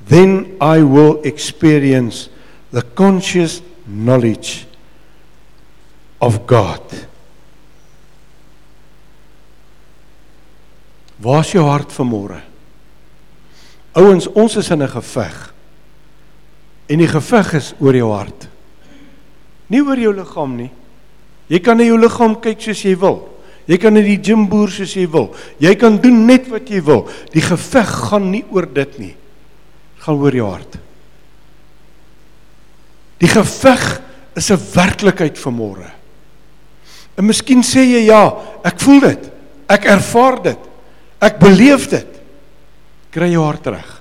Then 0.07 0.57
I 0.61 0.83
will 0.83 1.23
experience 1.23 2.29
the 2.72 2.83
conscious 2.94 3.62
knowledge 3.87 4.66
of 6.20 6.46
God. 6.46 6.83
Waar's 11.20 11.52
jou 11.52 11.64
hart 11.66 11.92
vanmôre? 11.92 12.40
Ouens, 13.98 14.28
ons 14.33 14.56
is 14.56 14.70
in 14.70 14.83
'n 14.83 14.88
geveg. 14.88 15.52
En 16.87 16.98
die 16.98 17.09
geveg 17.09 17.54
is 17.54 17.74
oor 17.78 17.94
jou 17.94 18.12
hart. 18.12 18.48
Nie 19.66 19.83
oor 19.83 19.98
jou 19.98 20.14
liggaam 20.14 20.56
nie. 20.56 20.70
Jy 21.48 21.59
kan 21.59 21.76
na 21.76 21.85
jou 21.85 21.98
liggaam 21.98 22.40
kyk 22.40 22.61
soos 22.61 22.83
jy 22.83 22.96
wil. 22.96 23.28
Jy 23.66 23.76
kan 23.78 23.96
in 23.96 24.04
die 24.04 24.18
gym 24.22 24.48
boer 24.48 24.68
soos 24.68 24.94
jy 24.94 25.06
wil. 25.11 25.35
Jy 25.59 25.75
kan 25.75 26.00
doen 26.00 26.27
net 26.27 26.48
wat 26.48 26.71
jy 26.71 26.81
wil. 26.83 27.08
Die 27.33 27.42
geveg 27.42 27.87
gaan 27.87 28.31
nie 28.31 28.44
oor 28.50 28.66
dit 28.66 28.98
nie. 28.98 29.14
Dit 29.96 30.04
gaan 30.04 30.14
oor 30.16 30.35
jou 30.35 30.50
hart. 30.50 30.79
Die 33.21 33.29
geveg 33.29 34.00
is 34.35 34.50
'n 34.50 34.60
werklikheid 34.75 35.38
vanmôre. 35.38 35.90
En 37.16 37.27
miskien 37.27 37.62
sê 37.62 37.85
jy 37.85 38.06
ja, 38.08 38.33
ek 38.64 38.81
voel 38.81 39.00
dit. 39.00 39.31
Ek 39.68 39.85
ervaar 39.85 40.42
dit. 40.42 40.58
Ek 41.21 41.38
beleef 41.38 41.88
dit. 41.88 42.06
Kry 43.10 43.29
jou 43.33 43.44
hart 43.44 43.66
reg. 43.66 44.00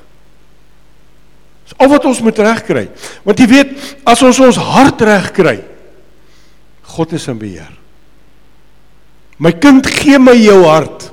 Dis 1.66 1.76
al 1.78 1.90
wat 1.92 2.06
ons 2.06 2.22
moet 2.22 2.40
regkry. 2.40 2.90
Want 3.26 3.40
jy 3.40 3.48
weet, 3.48 3.76
as 4.06 4.24
ons 4.24 4.40
ons 4.40 4.56
hart 4.56 5.02
reg 5.02 5.34
kry, 5.36 5.58
God 6.96 7.14
is 7.14 7.28
in 7.28 7.38
beheer. 7.38 7.76
My 9.38 9.52
kind, 9.52 9.86
gee 9.86 10.18
my 10.20 10.34
jou 10.36 10.64
hart. 10.66 11.12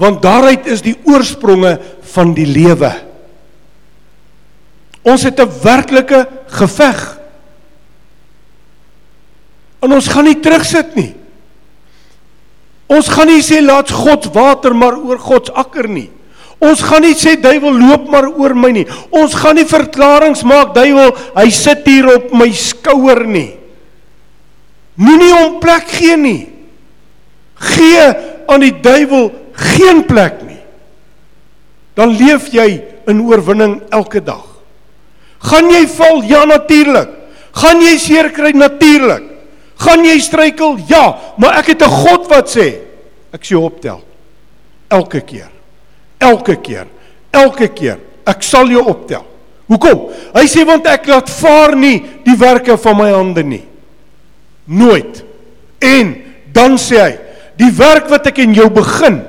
Want 0.00 0.22
daaruit 0.24 0.66
is 0.66 0.82
die 0.82 0.96
oorspronge 1.04 1.76
van 2.14 2.34
die 2.34 2.48
lewe. 2.48 2.90
Ons 5.02 5.22
het 5.22 5.40
'n 5.40 5.50
werklike 5.62 6.28
geveg. 6.46 7.18
En 9.82 9.92
ons 9.92 10.08
gaan 10.08 10.24
nie 10.24 10.40
terugsit 10.40 10.94
nie. 10.94 11.14
Ons 12.86 13.08
gaan 13.08 13.26
nie 13.26 13.42
sê 13.42 13.62
laat 13.64 13.90
God 13.90 14.28
water 14.34 14.74
maar 14.74 14.94
oor 14.96 15.18
God 15.18 15.46
se 15.46 15.52
akker 15.52 15.88
nie. 15.88 16.10
Ons 16.62 16.84
gaan 16.86 17.02
nie 17.02 17.16
sê 17.18 17.34
duiwel 17.40 17.74
loop 17.80 18.06
maar 18.12 18.28
oor 18.28 18.54
my 18.54 18.70
nie. 18.70 18.86
Ons 19.10 19.34
gaan 19.34 19.58
nie 19.58 19.66
verklaringe 19.66 20.44
maak 20.46 20.74
duiwel 20.76 21.10
hy 21.34 21.48
sit 21.50 21.86
hier 21.88 22.06
op 22.14 22.30
my 22.36 22.50
skouer 22.52 23.24
nie. 23.26 23.56
Moenie 24.94 25.32
hom 25.32 25.58
plek 25.62 25.88
gee 25.88 26.16
nie. 26.20 26.46
Gee 27.72 28.06
aan 28.46 28.62
die 28.62 28.74
duiwel 28.84 29.32
geen 29.52 30.04
plek 30.06 30.42
nie. 30.46 30.60
Dan 31.98 32.14
leef 32.16 32.52
jy 32.54 32.68
in 33.10 33.24
oorwinning 33.26 33.80
elke 33.90 34.22
dag. 34.22 34.51
Gaan 35.42 35.70
jy 35.70 35.86
val? 35.96 36.22
Ja 36.28 36.44
natuurlik. 36.44 37.08
Gaan 37.52 37.82
jy 37.82 37.96
seer 37.98 38.30
kry? 38.32 38.52
Natuurlik. 38.56 39.28
Gaan 39.82 40.04
jy 40.06 40.18
struikel? 40.22 40.78
Ja, 40.88 41.18
maar 41.36 41.58
ek 41.58 41.74
het 41.74 41.82
'n 41.82 41.90
God 41.90 42.28
wat 42.30 42.48
sê 42.48 42.78
ek 43.32 43.44
sien 43.44 43.58
optel. 43.58 44.00
Elke 44.88 45.20
keer. 45.20 45.50
Elke 46.18 46.56
keer. 46.56 46.86
Elke 47.30 47.68
keer. 47.68 47.98
Ek 48.26 48.42
sal 48.42 48.68
jou 48.68 48.84
optel. 48.86 49.24
Hoekom? 49.66 50.10
Hy 50.34 50.46
sê 50.46 50.64
want 50.66 50.86
ek 50.86 51.06
laat 51.06 51.30
vaar 51.30 51.76
nie 51.76 52.02
die 52.24 52.36
werke 52.36 52.76
van 52.76 52.96
my 52.96 53.10
hande 53.10 53.42
nie. 53.42 53.64
Nooit. 54.64 55.24
En 55.80 56.14
dan 56.52 56.76
sê 56.78 57.00
hy, 57.00 57.18
die 57.56 57.70
werk 57.70 58.08
wat 58.10 58.26
ek 58.26 58.38
in 58.38 58.54
jou 58.54 58.68
begin 58.70 59.22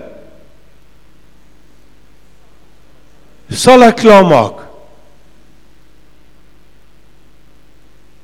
sal 3.54 3.84
ek 3.86 4.02
klaarmaak. 4.02 4.73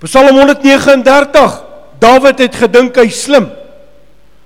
Psalm 0.03 0.35
139 0.35 1.69
Dawid 1.99 2.39
het 2.39 2.55
gedink 2.55 2.97
hy 2.97 3.09
slim. 3.11 3.49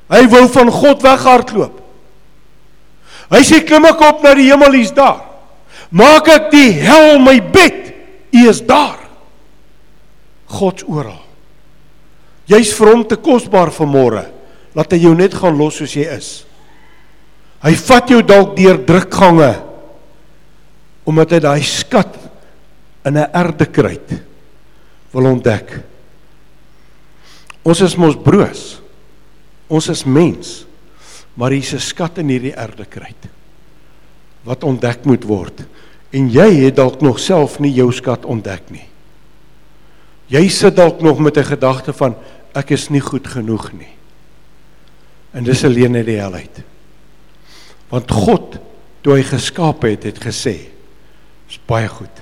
Hy 0.10 0.24
wou 0.32 0.47
van 0.51 0.72
God 0.74 1.04
weghardloop. 1.06 1.80
Hy 3.34 3.41
sê 3.45 3.62
klim 3.66 3.86
ek 3.88 4.01
op 4.04 4.26
na 4.26 4.34
die 4.38 4.49
hemel, 4.49 4.76
hy's 4.78 4.93
daar. 4.93 5.22
Maak 5.93 6.30
ek 6.34 6.49
die 6.54 6.72
hel 6.82 7.20
my 7.22 7.38
bed, 7.54 7.93
hy 8.34 8.47
is 8.49 8.62
daar. 8.66 8.97
God's 10.49 10.86
oral. 10.89 11.22
Jy's 12.49 12.74
vir 12.76 12.91
hom 12.91 13.06
te 13.08 13.18
kosbaar 13.22 13.72
vir 13.74 13.89
môre. 13.89 14.24
Laat 14.74 14.93
hy 14.93 15.04
jou 15.06 15.14
net 15.18 15.38
gaan 15.38 15.58
los 15.58 15.78
soos 15.80 15.93
jy 15.95 16.06
is. 16.10 16.32
Hy 17.64 17.72
vat 17.86 18.10
jou 18.12 18.20
dalk 18.26 18.58
deur 18.58 18.82
drukgange 18.84 19.54
omdat 21.08 21.36
hy 21.36 21.39
daai 21.43 21.64
skat 21.64 22.18
in 23.08 23.18
'n 23.18 23.30
erdekruit 23.34 24.32
wil 25.14 25.30
ontdek. 25.30 25.78
Ons 27.64 27.82
is 27.86 27.95
mos 27.95 28.18
broos. 28.20 28.82
Ons 29.72 29.88
is 29.93 30.03
mens. 30.03 30.64
Maar 31.38 31.55
hier's 31.55 31.74
'n 31.74 31.80
skat 31.80 32.18
in 32.18 32.30
hierdie 32.30 32.55
erdekruit 32.55 33.30
wat 34.43 34.64
ontdek 34.64 35.05
moet 35.05 35.24
word. 35.24 35.64
En 36.11 36.30
jy 36.30 36.66
het 36.66 36.76
dalk 36.76 37.01
nog 37.01 37.20
self 37.20 37.59
nie 37.59 37.72
jou 37.74 37.91
skat 37.91 38.26
ontdek 38.26 38.70
nie. 38.70 38.86
Jy 40.28 40.47
sit 40.49 40.76
dalk 40.76 41.01
nog 41.01 41.20
met 41.20 41.38
'n 41.38 41.43
gedagte 41.43 41.93
van 41.93 42.16
ek 42.53 42.72
is 42.72 42.89
nie 42.89 43.01
goed 43.01 43.28
genoeg 43.28 43.72
nie. 43.72 43.93
En 45.34 45.43
dis 45.43 45.64
alleen 45.64 45.91
net 45.91 46.05
die 46.05 46.20
helheid. 46.20 46.61
Want 47.89 48.11
God 48.11 48.59
toe 49.01 49.16
hy 49.16 49.24
geskaap 49.24 49.82
het, 49.82 50.03
het 50.03 50.20
gesê, 50.20 50.70
is 51.49 51.59
baie 51.66 51.88
goed. 51.88 52.22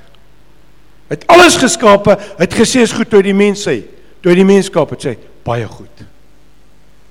Hy 1.12 1.18
het 1.18 1.26
alles 1.28 1.58
geskape, 1.60 2.16
hy 2.16 2.46
het 2.46 2.54
gesê 2.56 2.86
is 2.86 2.94
goed 2.96 3.10
toe 3.12 3.20
die 3.20 3.36
mens 3.36 3.66
sê, 3.68 3.82
toe 4.24 4.32
die 4.32 4.48
mens 4.48 4.70
skaap 4.72 4.94
het 4.96 5.04
sê, 5.04 5.12
baie 5.44 5.66
goed. 5.68 6.06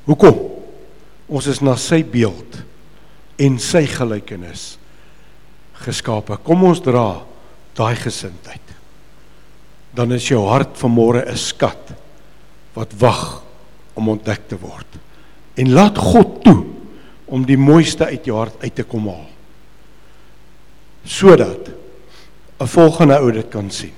Hoekom? 0.08 0.38
Ons 1.28 1.50
is 1.52 1.60
na 1.60 1.74
sy 1.76 1.98
beeld 2.00 2.62
en 3.44 3.58
sy 3.60 3.82
gelykenis 3.84 4.78
geskape. 5.84 6.38
Kom 6.48 6.64
ons 6.64 6.80
dra 6.80 7.20
daai 7.76 7.94
gesindheid. 8.00 8.72
Dan 9.92 10.16
is 10.16 10.30
jou 10.30 10.46
hart 10.48 10.80
vanmôre 10.80 11.28
'n 11.28 11.36
skat 11.36 11.92
wat 12.72 12.96
wag 12.96 13.42
om 13.94 14.08
ontdek 14.08 14.48
te 14.48 14.56
word. 14.56 14.88
En 15.60 15.72
laat 15.76 15.98
God 15.98 16.42
toe 16.42 16.64
om 17.26 17.44
die 17.44 17.58
mooiste 17.58 18.06
uit 18.06 18.24
jou 18.24 18.38
hart 18.38 18.56
uit 18.64 18.74
te 18.74 18.82
kom 18.82 19.08
haal. 19.08 19.28
Sodat 21.04 21.68
'n 22.60 22.66
volgende 22.66 23.18
ou 23.18 23.32
dit 23.32 23.48
kan 23.48 23.70
sien. 23.70 23.94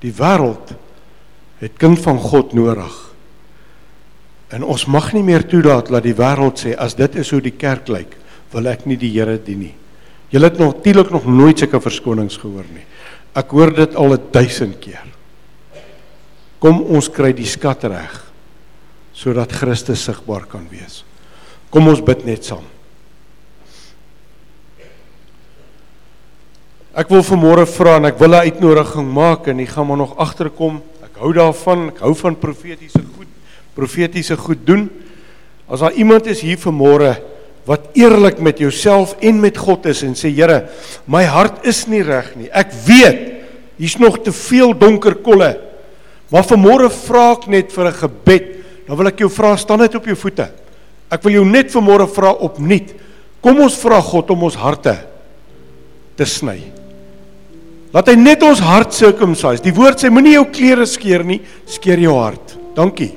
Die 0.00 0.12
wêreld 0.12 0.74
het 1.58 1.76
kind 1.76 1.98
van 2.00 2.18
God 2.18 2.52
nodig. 2.52 3.10
En 4.48 4.64
ons 4.64 4.86
mag 4.86 5.12
nie 5.12 5.22
meer 5.22 5.46
toelaat 5.46 5.88
dat 5.88 6.02
die 6.02 6.16
wêreld 6.16 6.60
sê 6.60 6.74
as 6.76 6.94
dit 6.94 7.14
is 7.14 7.30
hoe 7.30 7.40
die 7.40 7.56
kerk 7.56 7.88
lyk, 7.88 8.16
wil 8.52 8.66
ek 8.66 8.86
nie 8.86 8.96
die 8.96 9.12
Here 9.14 9.38
dien 9.38 9.58
nie. 9.58 9.74
Julle 10.30 10.50
het 10.50 10.58
nog 10.58 10.74
natuurlik 10.74 11.10
nog 11.10 11.26
nooit 11.26 11.58
sulke 11.58 11.80
verskonings 11.80 12.36
gehoor 12.36 12.66
nie. 12.74 12.84
Ek 13.34 13.50
hoor 13.50 13.72
dit 13.74 13.94
al 13.94 14.16
1000 14.30 14.78
keer. 14.80 15.06
Kom 16.60 16.82
ons 16.82 17.08
kry 17.08 17.32
die 17.32 17.48
skat 17.48 17.84
reg 17.84 18.26
sodat 19.20 19.52
Christus 19.52 20.04
sigbaar 20.04 20.46
kan 20.48 20.64
wees. 20.70 21.02
Kom 21.70 21.88
ons 21.88 22.00
bid 22.00 22.24
net 22.24 22.46
saam. 22.46 22.64
Ek 26.90 27.06
wil 27.06 27.22
vanmôre 27.22 27.68
vra 27.70 27.98
en 28.00 28.08
ek 28.08 28.18
wil 28.18 28.34
'n 28.34 28.50
uitnodiging 28.50 29.12
maak 29.14 29.46
en 29.46 29.60
ek 29.60 29.68
gaan 29.68 29.86
maar 29.86 29.96
nog 29.96 30.16
agterkom. 30.18 30.82
Ek 31.02 31.22
hou 31.22 31.32
daarvan, 31.32 31.88
ek 31.88 31.98
hou 31.98 32.14
van 32.14 32.34
profetiese 32.34 32.98
goed 33.16 33.28
profetiese 33.74 34.36
goed 34.36 34.66
doen. 34.66 34.90
As 35.68 35.80
daar 35.80 35.92
iemand 35.92 36.26
is 36.26 36.40
hier 36.40 36.58
vanmôre 36.58 37.16
wat 37.64 37.90
eerlik 37.94 38.40
met 38.40 38.58
jouself 38.58 39.14
en 39.20 39.40
met 39.40 39.56
God 39.56 39.86
is 39.86 40.02
en 40.02 40.14
sê 40.14 40.34
Here, 40.34 40.68
my 41.06 41.22
hart 41.24 41.64
is 41.64 41.86
nie 41.86 42.02
reg 42.02 42.34
nie. 42.34 42.48
Ek 42.50 42.72
weet 42.86 43.46
hier's 43.78 43.98
nog 43.98 44.22
te 44.22 44.32
veel 44.32 44.74
donker 44.74 45.14
kolle. 45.14 45.60
Maar 46.30 46.42
vanmôre 46.42 46.90
vra 46.90 47.32
ek 47.32 47.46
net 47.46 47.72
vir 47.72 47.86
'n 47.86 47.92
gebed. 47.92 48.44
Dan 48.86 48.96
wil 48.96 49.06
ek 49.06 49.18
jou 49.18 49.30
vra 49.30 49.56
staan 49.56 49.78
net 49.78 49.94
op 49.94 50.04
jou 50.04 50.16
voete. 50.16 50.50
Ek 51.10 51.22
wil 51.22 51.32
jou 51.32 51.44
net 51.44 51.70
vanmôre 51.70 52.08
vra 52.08 52.32
opnuut. 52.32 52.94
Kom 53.40 53.60
ons 53.60 53.76
vra 53.76 54.00
God 54.00 54.30
om 54.30 54.42
ons 54.42 54.54
harte 54.54 54.98
te 56.16 56.24
sny. 56.24 56.79
Laat 57.94 58.10
hy 58.12 58.16
net 58.18 58.44
ons 58.46 58.60
hart 58.62 58.94
circumcise. 58.94 59.62
Die 59.64 59.74
woord 59.74 60.02
sê 60.02 60.10
moenie 60.12 60.36
jou 60.36 60.46
klere 60.54 60.86
skeer 60.86 61.24
nie, 61.26 61.40
skeer 61.66 61.98
jou 62.02 62.14
hart. 62.20 62.54
Dankie. 62.76 63.10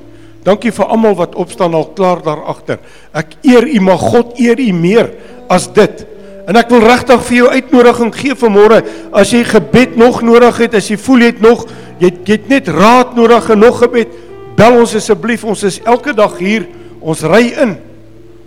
Dankie 0.44 0.74
vir 0.76 0.90
almal 0.92 1.16
wat 1.20 1.38
opstaan 1.40 1.76
al 1.78 1.92
klaar 1.96 2.24
daar 2.26 2.42
agter. 2.52 2.82
Ek 3.16 3.38
eer 3.46 3.68
U, 3.70 3.80
maar 3.86 4.02
God 4.02 4.34
eer 4.42 4.60
U 4.60 4.72
meer 4.76 5.14
as 5.54 5.70
dit. 5.72 6.04
En 6.50 6.58
ek 6.60 6.74
wil 6.74 6.84
regtig 6.84 7.22
vir 7.30 7.38
jou 7.38 7.52
uitnodiging 7.54 8.12
gee 8.18 8.36
vanmôre 8.36 8.82
as 9.16 9.32
jy 9.32 9.46
gebed 9.48 9.94
nog 9.96 10.20
nodig 10.26 10.58
het, 10.66 10.74
as 10.76 10.90
jy 10.92 10.98
voel 11.00 11.24
jy 11.24 11.30
het 11.32 11.44
nog 11.46 11.64
jy 12.02 12.10
het, 12.10 12.20
jy 12.28 12.36
het 12.36 12.50
net 12.52 12.72
raad 12.74 13.14
nodig 13.16 13.48
en 13.54 13.62
nog 13.64 13.78
gebed, 13.80 14.12
bel 14.58 14.82
ons 14.82 14.96
asseblief. 14.98 15.46
Ons 15.48 15.64
is 15.70 15.80
elke 15.88 16.12
dag 16.18 16.36
hier. 16.42 16.68
Ons 17.00 17.24
ry 17.28 17.46
in. 17.64 17.78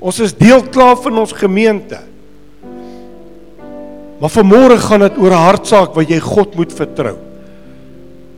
Ons 0.01 0.21
is 0.25 0.35
deel 0.37 0.63
klaar 0.75 0.99
van 1.01 1.23
ons 1.23 1.33
gemeente. 1.37 2.03
Maar 4.21 4.33
vanmôre 4.33 4.79
gaan 4.81 5.01
dit 5.01 5.19
oor 5.19 5.33
'n 5.33 5.47
hartsaak 5.47 5.95
wat 5.95 6.09
jy 6.09 6.21
God 6.21 6.55
moet 6.57 6.73
vertrou. 6.73 7.17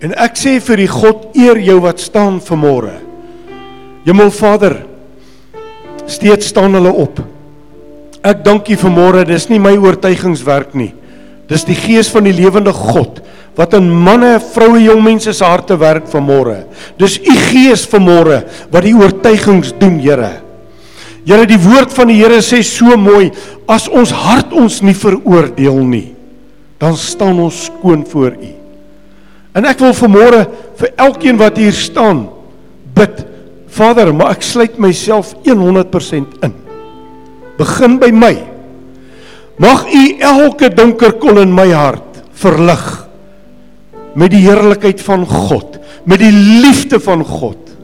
En 0.01 0.14
ek 0.14 0.37
sê 0.37 0.61
vir 0.61 0.76
die 0.76 0.91
God 0.91 1.37
eer 1.37 1.59
jou 1.59 1.81
wat 1.81 2.01
staan 2.01 2.41
vanmôre. 2.41 2.95
Hemelvader, 4.05 4.76
steeds 6.07 6.47
staan 6.47 6.74
hulle 6.74 6.93
op. 6.93 7.20
Ek 8.22 8.45
dank 8.45 8.68
U 8.68 8.76
vanmôre, 8.76 9.24
dis 9.26 9.49
nie 9.49 9.59
my 9.59 9.76
oortuigingswerk 9.76 10.74
nie. 10.74 10.95
Dis 11.49 11.64
die 11.64 11.74
gees 11.74 12.09
van 12.09 12.24
die 12.24 12.33
lewende 12.33 12.72
God 12.72 13.22
wat 13.59 13.74
in 13.74 13.89
manne, 13.91 14.37
vroue, 14.39 14.79
jong 14.79 15.03
mense 15.03 15.33
se 15.35 15.45
harte 15.45 15.74
werk 15.81 16.07
vanmôre. 16.07 16.61
Dis 16.97 17.18
U 17.18 17.35
gees 17.49 17.83
vanmôre 17.91 18.45
wat 18.70 18.85
die 18.87 18.95
oortuigings 18.95 19.72
doen, 19.81 19.99
Here. 19.99 20.47
Here, 21.29 21.45
die 21.45 21.61
woord 21.61 21.93
van 21.93 22.09
die 22.09 22.22
Here 22.22 22.41
sê 22.41 22.62
so 22.64 22.97
mooi, 22.97 23.29
as 23.68 23.85
ons 23.93 24.14
hart 24.16 24.55
ons 24.57 24.81
nie 24.81 24.97
veroordeel 24.97 25.83
nie, 25.85 26.07
dan 26.81 26.97
staan 26.97 27.41
ons 27.43 27.66
skoon 27.68 28.07
voor 28.09 28.39
U. 28.39 28.53
En 29.59 29.66
ek 29.68 29.83
wil 29.83 29.93
vanmôre 29.97 30.45
vir 30.79 30.95
elkeen 31.05 31.41
wat 31.41 31.59
hier 31.61 31.74
staan 31.76 32.29
bid 32.97 33.24
Vader, 33.79 34.14
maar 34.16 34.33
ek 34.39 34.47
sluit 34.47 34.79
myself 34.81 35.35
100% 35.45 36.39
in. 36.47 36.55
Begin 37.59 37.99
by 38.01 38.09
my. 38.14 38.33
Mag 39.61 39.85
U 39.93 40.05
elke 40.33 40.70
donker 40.72 41.18
kol 41.20 41.43
in 41.43 41.53
my 41.53 41.68
hart 41.74 42.22
verlig 42.39 42.87
met 44.18 44.33
die 44.33 44.47
heerlikheid 44.47 45.03
van 45.05 45.26
God, 45.29 45.76
met 46.09 46.22
die 46.22 46.33
liefde 46.33 47.03
van 47.03 47.20
God, 47.26 47.74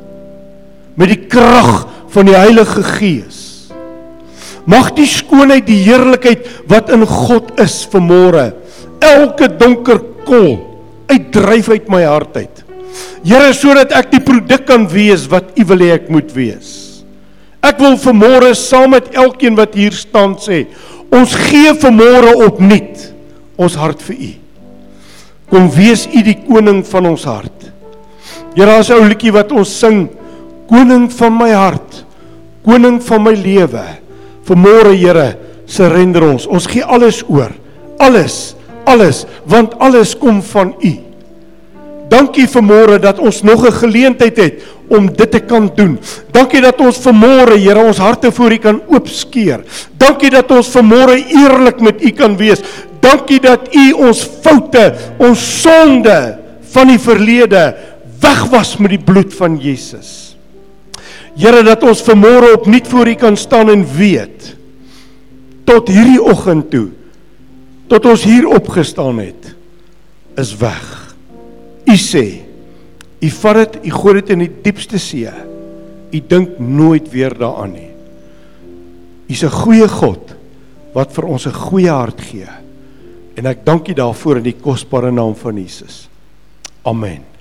met 0.97 1.13
die 1.13 1.21
krag 1.29 1.85
van 2.15 2.29
die 2.31 2.37
Heilige 2.37 2.83
Gees. 2.87 3.41
Mag 4.65 4.95
die 4.97 5.09
skoonheid, 5.09 5.67
die 5.69 5.83
heerlikheid 5.85 6.47
wat 6.71 6.93
in 6.95 7.05
God 7.09 7.53
is 7.61 7.83
vanmôre 7.93 8.53
elke 9.05 9.51
donker 9.61 10.01
kol 10.25 10.55
uitdryf 11.11 11.69
uit 11.75 11.91
my 11.93 12.05
hart 12.07 12.39
uit. 12.39 12.63
Here 13.25 13.53
sodat 13.57 13.93
ek 13.97 14.13
die 14.15 14.23
produk 14.25 14.65
kan 14.69 14.87
wees 14.89 15.27
wat 15.33 15.53
U 15.59 15.67
wil 15.69 15.85
hê 15.85 15.95
ek 15.99 16.09
moet 16.13 16.31
wees. 16.37 16.71
Ek 17.65 17.81
wil 17.81 17.97
vanmôre 18.01 18.53
saam 18.57 18.93
met 18.95 19.11
elkeen 19.17 19.57
wat 19.57 19.77
hier 19.77 19.95
staan 19.97 20.37
sê, 20.41 20.67
ons 21.15 21.37
gee 21.49 21.73
vanmôre 21.81 22.35
opnuut 22.47 23.11
ons 23.61 23.77
hart 23.79 24.03
vir 24.09 24.17
U. 24.17 24.33
Kom 25.53 25.69
wees 25.73 26.07
U 26.09 26.25
die 26.25 26.37
koning 26.45 26.83
van 26.89 27.09
ons 27.13 27.25
hart. 27.29 27.71
Here, 28.55 28.67
daar's 28.67 28.91
'n 28.91 29.01
ou 29.01 29.09
liedjie 29.09 29.33
wat 29.33 29.53
ons 29.53 29.69
sing, 29.69 30.09
koning 30.69 31.11
van 31.11 31.33
my 31.33 31.51
hart, 31.51 32.04
koning 32.65 33.01
van 33.03 33.23
my 33.23 33.35
lewe. 33.37 33.85
Vanmôre, 34.45 34.95
Here, 34.97 35.37
surrender 35.67 36.25
ons. 36.27 36.47
Ons 36.47 36.69
gee 36.69 36.85
alles 36.85 37.23
oor. 37.29 37.53
Alles, 38.03 38.55
alles, 38.85 39.25
want 39.49 39.77
alles 39.81 40.15
kom 40.19 40.43
van 40.43 40.75
U. 40.83 40.95
Dankie 42.13 42.47
vanmôre 42.47 42.99
dat 43.01 43.19
ons 43.19 43.43
nog 43.43 43.65
'n 43.67 43.73
geleentheid 43.73 44.37
het 44.37 44.63
om 44.89 45.09
dit 45.09 45.31
te 45.31 45.41
kan 45.41 45.71
doen. 45.75 45.99
Dankie 46.31 46.61
dat 46.61 46.81
ons 46.81 46.99
vanmôre, 46.99 47.57
Here, 47.59 47.85
ons 47.85 47.99
harte 47.99 48.33
voor 48.33 48.53
U 48.53 48.59
kan 48.59 48.81
oopskeer. 48.89 49.65
Dankie 49.97 50.31
dat 50.31 50.51
ons 50.51 50.69
vanmôre 50.69 51.17
eerlik 51.17 51.81
met 51.81 52.05
U 52.05 52.11
kan 52.11 52.37
wees. 52.37 52.61
Dankie 53.01 53.41
dat 53.41 53.75
U 53.75 53.93
ons 53.93 54.29
foute, 54.43 54.95
ons 55.19 55.63
sonde 55.63 56.39
van 56.73 56.89
die 56.89 56.99
verlede 56.99 57.75
wegwas 58.21 58.77
met 58.77 58.91
die 58.91 59.05
bloed 59.05 59.35
van 59.35 59.59
Jesus. 59.61 60.24
Here, 61.35 61.63
dat 61.67 61.83
ons 61.83 62.03
vanmôre 62.07 62.55
opnuut 62.55 62.87
voor 62.89 63.09
U 63.11 63.15
kan 63.15 63.37
staan 63.37 63.71
en 63.73 63.83
weet 63.97 64.53
tot 65.65 65.89
hierdie 65.89 66.21
oggend 66.23 66.69
toe 66.71 66.91
tot 67.91 68.07
ons 68.09 68.25
hier 68.25 68.47
opgestaan 68.49 69.19
het 69.21 69.51
is 70.41 70.55
weg. 70.59 70.85
U 71.85 71.97
sê, 72.01 72.25
u 73.21 73.29
vat 73.31 73.61
dit, 73.61 73.77
u 73.87 73.91
gooi 73.95 74.15
dit 74.19 74.33
in 74.35 74.45
die 74.47 74.53
diepste 74.65 74.99
see. 74.99 75.31
U 76.15 76.21
dink 76.31 76.59
nooit 76.59 77.07
weer 77.13 77.35
daaraan 77.39 77.75
nie. 77.77 77.91
U's 79.31 79.45
'n 79.45 79.51
goeie 79.51 79.89
God 79.89 80.35
wat 80.95 81.13
vir 81.13 81.25
ons 81.25 81.47
'n 81.47 81.53
goeie 81.53 81.91
hart 81.91 82.21
gee. 82.21 82.49
En 83.37 83.47
ek 83.47 83.65
dank 83.65 83.89
U 83.89 83.93
daarvoor 83.93 84.37
in 84.37 84.43
die 84.43 84.61
kosbare 84.61 85.11
naam 85.11 85.35
van 85.35 85.57
Jesus. 85.57 86.09
Amen. 86.83 87.34